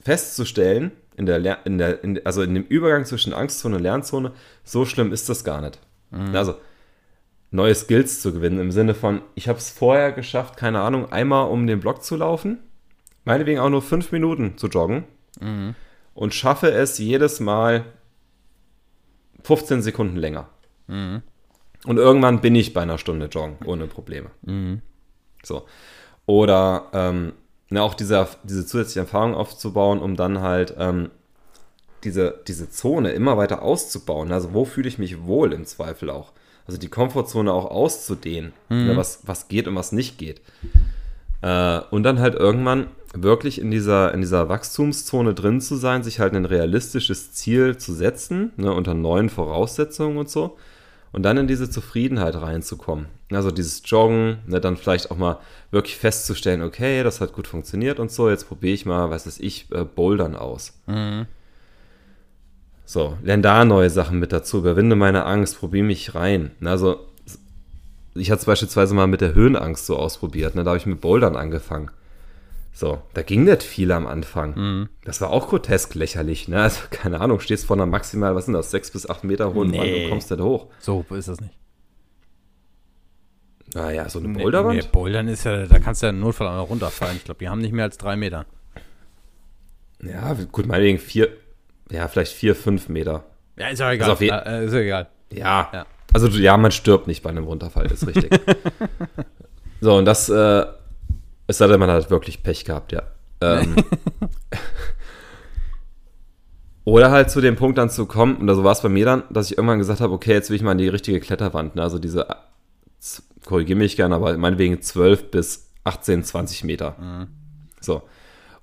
[0.03, 4.31] festzustellen, in der, in der, in, also in dem Übergang zwischen Angstzone und Lernzone,
[4.63, 5.79] so schlimm ist das gar nicht.
[6.33, 6.55] Also
[7.51, 11.49] neue Skills zu gewinnen im Sinne von, ich habe es vorher geschafft, keine Ahnung, einmal
[11.49, 12.57] um den Block zu laufen,
[13.25, 15.03] meinetwegen auch nur fünf Minuten zu joggen
[16.15, 17.85] und schaffe es jedes Mal
[19.43, 20.49] 15 Sekunden länger.
[21.85, 24.31] Und irgendwann bin ich bei einer Stunde joggen, ohne Probleme.
[25.43, 25.65] So.
[26.25, 27.33] Oder ähm,
[27.69, 31.11] ne, auch diese, diese zusätzliche Erfahrung aufzubauen, um dann halt ähm,
[32.03, 34.31] diese, diese Zone immer weiter auszubauen.
[34.31, 36.31] Also wo fühle ich mich wohl im Zweifel auch.
[36.65, 40.41] Also die Komfortzone auch auszudehnen, ne, was, was geht und was nicht geht.
[41.43, 46.19] Äh, und dann halt irgendwann wirklich in dieser, in dieser Wachstumszone drin zu sein, sich
[46.19, 50.57] halt ein realistisches Ziel zu setzen, ne, unter neuen Voraussetzungen und so.
[51.11, 53.05] Und dann in diese Zufriedenheit reinzukommen.
[53.31, 55.37] Also dieses Joggen, ne, dann vielleicht auch mal
[55.69, 59.39] wirklich festzustellen, okay, das hat gut funktioniert und so, jetzt probiere ich mal, was weiß
[59.39, 60.73] ich, äh, Bouldern aus.
[62.85, 66.51] So, lerne da neue Sachen mit dazu, überwinde meine Angst, probiere mich rein.
[66.63, 67.01] Also,
[68.15, 71.01] ich hatte es beispielsweise mal mit der Höhenangst so ausprobiert, ne, da habe ich mit
[71.01, 71.91] Bouldern angefangen.
[72.75, 74.89] So, da ging nicht viel am Anfang.
[75.05, 76.61] Das war auch grotesk lächerlich, ne?
[76.63, 79.71] Also, keine Ahnung, stehst vor einer maximal, was sind das, sechs bis acht Meter hohen
[79.71, 80.05] Wand Nee.
[80.05, 80.67] und kommst nicht hoch.
[80.79, 81.53] So ist das nicht.
[83.75, 84.75] Naja, so eine Nee, Boulderwand?
[84.79, 87.17] Nee, Bouldern ist ja, da kannst du ja im Notfall auch noch runterfallen.
[87.17, 88.45] Ich glaube, die haben nicht mehr als drei Meter.
[90.01, 91.29] Ja, gut, meinetwegen vier,
[91.89, 93.23] ja, vielleicht vier, fünf Meter.
[93.55, 94.09] Ja, ist ja egal.
[94.11, 95.09] auf je- äh, ist ja egal.
[95.31, 95.69] Ja.
[95.73, 95.85] Ja.
[96.13, 98.29] Also, ja, man stirbt nicht bei einem Runterfall, ist richtig.
[99.81, 100.65] so, und das, äh,
[101.47, 103.01] es sei denn, man hat wirklich Pech gehabt, ja.
[103.41, 103.75] Ähm,
[106.85, 109.23] oder halt zu dem Punkt dann zu kommen, und so war es bei mir dann,
[109.29, 111.81] dass ich irgendwann gesagt habe, okay, jetzt will ich mal an die richtige Kletterwand, ne?
[111.81, 112.27] also diese,
[113.45, 117.27] korrigiere mich gerne, aber meinetwegen 12 bis 18, 20 Meter.
[117.79, 118.03] So.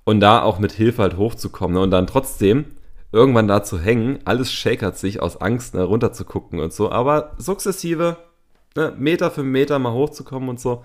[0.04, 1.82] Und da auch mit Hilfe halt hochzukommen ne?
[1.82, 2.64] und dann trotzdem
[3.12, 6.90] irgendwann da zu hängen, alles shakert sich aus Angst, ne, runter zu gucken und so,
[6.90, 8.16] aber sukzessive,
[8.76, 10.84] ne, Meter für Meter mal hochzukommen und so.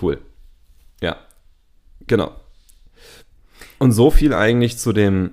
[0.00, 0.18] Cool.
[1.00, 1.16] Ja,
[2.06, 2.32] genau.
[3.78, 5.32] Und so viel eigentlich zu dem,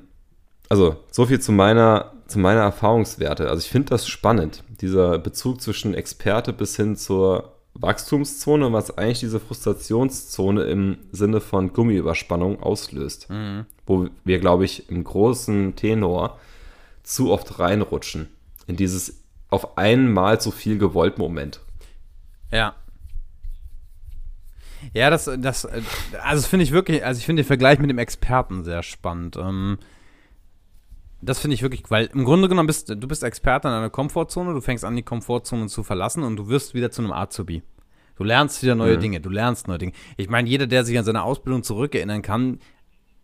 [0.70, 3.50] also so viel zu meiner, zu meiner Erfahrungswerte.
[3.50, 9.20] Also ich finde das spannend, dieser Bezug zwischen Experte bis hin zur Wachstumszone, was eigentlich
[9.20, 13.28] diese Frustrationszone im Sinne von Gummiüberspannung auslöst.
[13.86, 16.40] Wo wir, glaube ich, im großen Tenor
[17.04, 18.28] zu oft reinrutschen.
[18.68, 21.62] In dieses auf einmal zu viel gewollt Moment.
[22.52, 22.76] Ja.
[24.94, 25.68] Ja, das, das,
[26.22, 29.36] also finde ich wirklich, also ich finde den Vergleich mit dem Experten sehr spannend.
[29.38, 29.78] Ähm,
[31.22, 34.54] das finde ich wirklich, weil im Grunde genommen bist du bist Experte in einer Komfortzone,
[34.54, 37.62] du fängst an, die Komfortzone zu verlassen und du wirst wieder zu einem Azubi.
[38.16, 39.02] Du lernst wieder neue Mhm.
[39.02, 39.94] Dinge, du lernst neue Dinge.
[40.18, 42.60] Ich meine, jeder, der sich an seine Ausbildung zurückerinnern kann,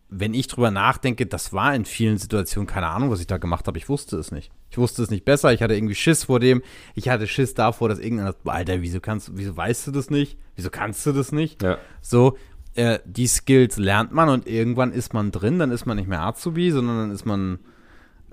[0.07, 3.67] wenn ich drüber nachdenke, das war in vielen Situationen keine Ahnung, was ich da gemacht
[3.67, 3.77] habe.
[3.77, 4.51] Ich wusste es nicht.
[4.69, 5.51] Ich wusste es nicht besser.
[5.51, 6.61] Ich hatte irgendwie Schiss vor dem.
[6.93, 10.37] Ich hatte Schiss davor, dass irgendeiner Alter, wieso kannst, wieso weißt du das nicht?
[10.55, 11.63] Wieso kannst du das nicht?
[11.63, 11.77] Ja.
[12.01, 12.37] So,
[12.75, 15.59] äh, die Skills lernt man und irgendwann ist man drin.
[15.59, 17.59] Dann ist man nicht mehr Azubi, sondern dann ist man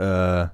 [0.03, 0.49] äh,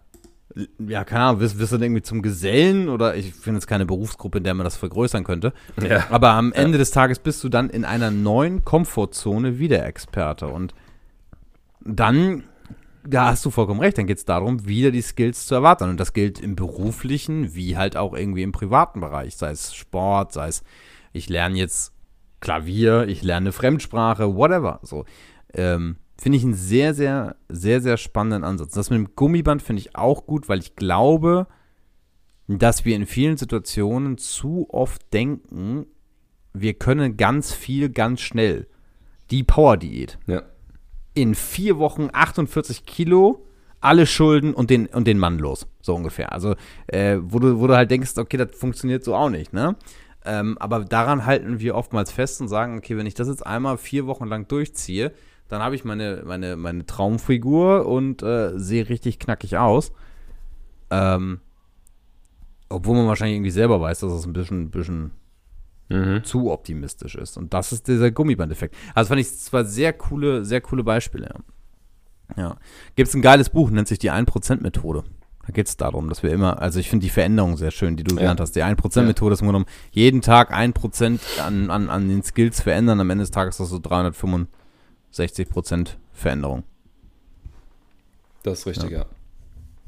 [0.89, 3.87] ja, keine Ahnung, wirst, wirst du dann irgendwie zum Gesellen oder ich finde jetzt keine
[3.87, 5.53] Berufsgruppe, in der man das vergrößern könnte.
[5.81, 6.07] Ja.
[6.11, 10.49] Aber am Ende des Tages bist du dann in einer neuen Komfortzone wieder Experte.
[10.49, 10.75] Und
[11.81, 12.45] dann,
[13.07, 15.85] da hast du vollkommen recht, dann geht es darum, wieder die Skills zu erwarten.
[15.85, 20.33] Und das gilt im beruflichen wie halt auch irgendwie im privaten Bereich, sei es Sport,
[20.33, 20.65] sei es,
[21.13, 21.93] ich lerne jetzt
[22.41, 24.81] Klavier, ich lerne Fremdsprache, whatever.
[24.83, 25.05] So.
[25.53, 28.73] Ähm, finde ich einen sehr, sehr, sehr, sehr spannenden Ansatz.
[28.73, 31.47] Das mit dem Gummiband finde ich auch gut, weil ich glaube,
[32.49, 35.87] dass wir in vielen Situationen zu oft denken,
[36.53, 38.67] wir können ganz viel, ganz schnell.
[39.31, 40.19] Die Power-Diät.
[40.27, 40.43] Ja.
[41.15, 43.45] In vier Wochen 48 Kilo,
[43.81, 45.67] alle Schulden und den, und den Mann los.
[45.81, 46.33] So ungefähr.
[46.33, 46.57] Also,
[46.89, 49.77] äh, wo, du, wo du halt denkst, okay, das funktioniert so auch nicht, ne?
[50.25, 53.79] Ähm, aber daran halten wir oftmals fest und sagen, okay, wenn ich das jetzt einmal
[53.79, 55.13] vier Wochen lang durchziehe,
[55.49, 59.93] dann habe ich meine, meine, meine Traumfigur und äh, sehe richtig knackig aus.
[60.91, 61.41] Ähm,
[62.69, 65.13] obwohl man wahrscheinlich irgendwie selber weiß, dass das ein bisschen, bisschen
[65.89, 66.23] mhm.
[66.25, 67.39] zu optimistisch ist.
[67.39, 68.77] Und das ist dieser Gummibandeffekt.
[68.95, 71.35] Also fand ich zwei sehr coole, sehr coole Beispiele.
[72.37, 72.57] Ja.
[72.95, 75.05] Gibt es ein geiles Buch, nennt sich die 1%-Methode.
[75.47, 78.05] Da geht es darum, dass wir immer, also ich finde die Veränderung sehr schön, die
[78.05, 78.21] du ja.
[78.21, 78.53] genannt hast.
[78.53, 79.33] Die 1%-Methode ja.
[79.33, 83.01] ist im Grunde genommen jeden Tag 1% an, an, an den Skills verändern.
[83.01, 84.47] Am Ende des Tages hast du 365
[85.13, 86.65] 60% Veränderung.
[88.43, 89.07] Das ist richtig, ja.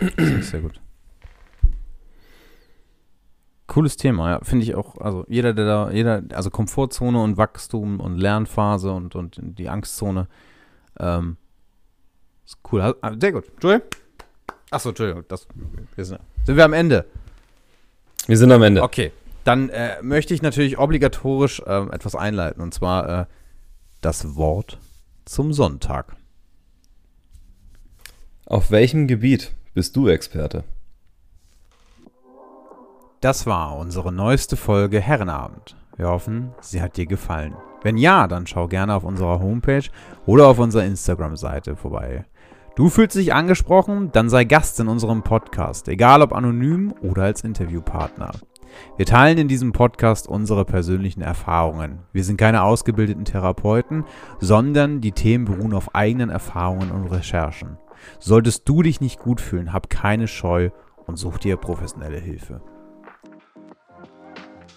[0.01, 0.09] ja.
[0.17, 0.81] Ist sehr gut.
[3.67, 4.41] Cooles Thema, ja.
[4.43, 9.15] Finde ich auch, also jeder, der da, jeder, also Komfortzone und Wachstum und Lernphase und,
[9.15, 10.27] und die Angstzone,
[10.99, 11.37] ähm,
[12.45, 12.81] ist cool.
[13.01, 13.49] Ah, sehr gut.
[13.49, 13.89] Entschuldigung.
[14.71, 15.47] Achso, Entschuldigung, das,
[15.95, 17.07] wir sind, sind wir am Ende?
[18.27, 18.83] Wir sind am Ende.
[18.83, 19.13] Okay,
[19.45, 23.27] dann äh, möchte ich natürlich obligatorisch äh, etwas einleiten und zwar äh,
[24.01, 24.79] das Wort
[25.25, 26.17] zum Sonntag.
[28.47, 30.65] Auf welchem Gebiet bist du Experte?
[33.21, 35.77] Das war unsere neueste Folge Herrenabend.
[35.97, 37.55] Wir hoffen, sie hat dir gefallen.
[37.83, 39.85] Wenn ja, dann schau gerne auf unserer Homepage
[40.27, 42.25] oder auf unserer Instagram-Seite vorbei.
[42.77, 47.45] Du fühlst dich angesprochen, dann sei Gast in unserem Podcast, egal ob anonym oder als
[47.45, 48.33] Interviewpartner.
[48.97, 52.01] Wir teilen in diesem Podcast unsere persönlichen Erfahrungen.
[52.13, 54.05] Wir sind keine ausgebildeten Therapeuten,
[54.41, 57.79] sondern die Themen beruhen auf eigenen Erfahrungen und Recherchen.
[58.19, 60.71] Solltest du dich nicht gut fühlen, hab keine Scheu
[61.07, 62.63] und such dir professionelle Hilfe.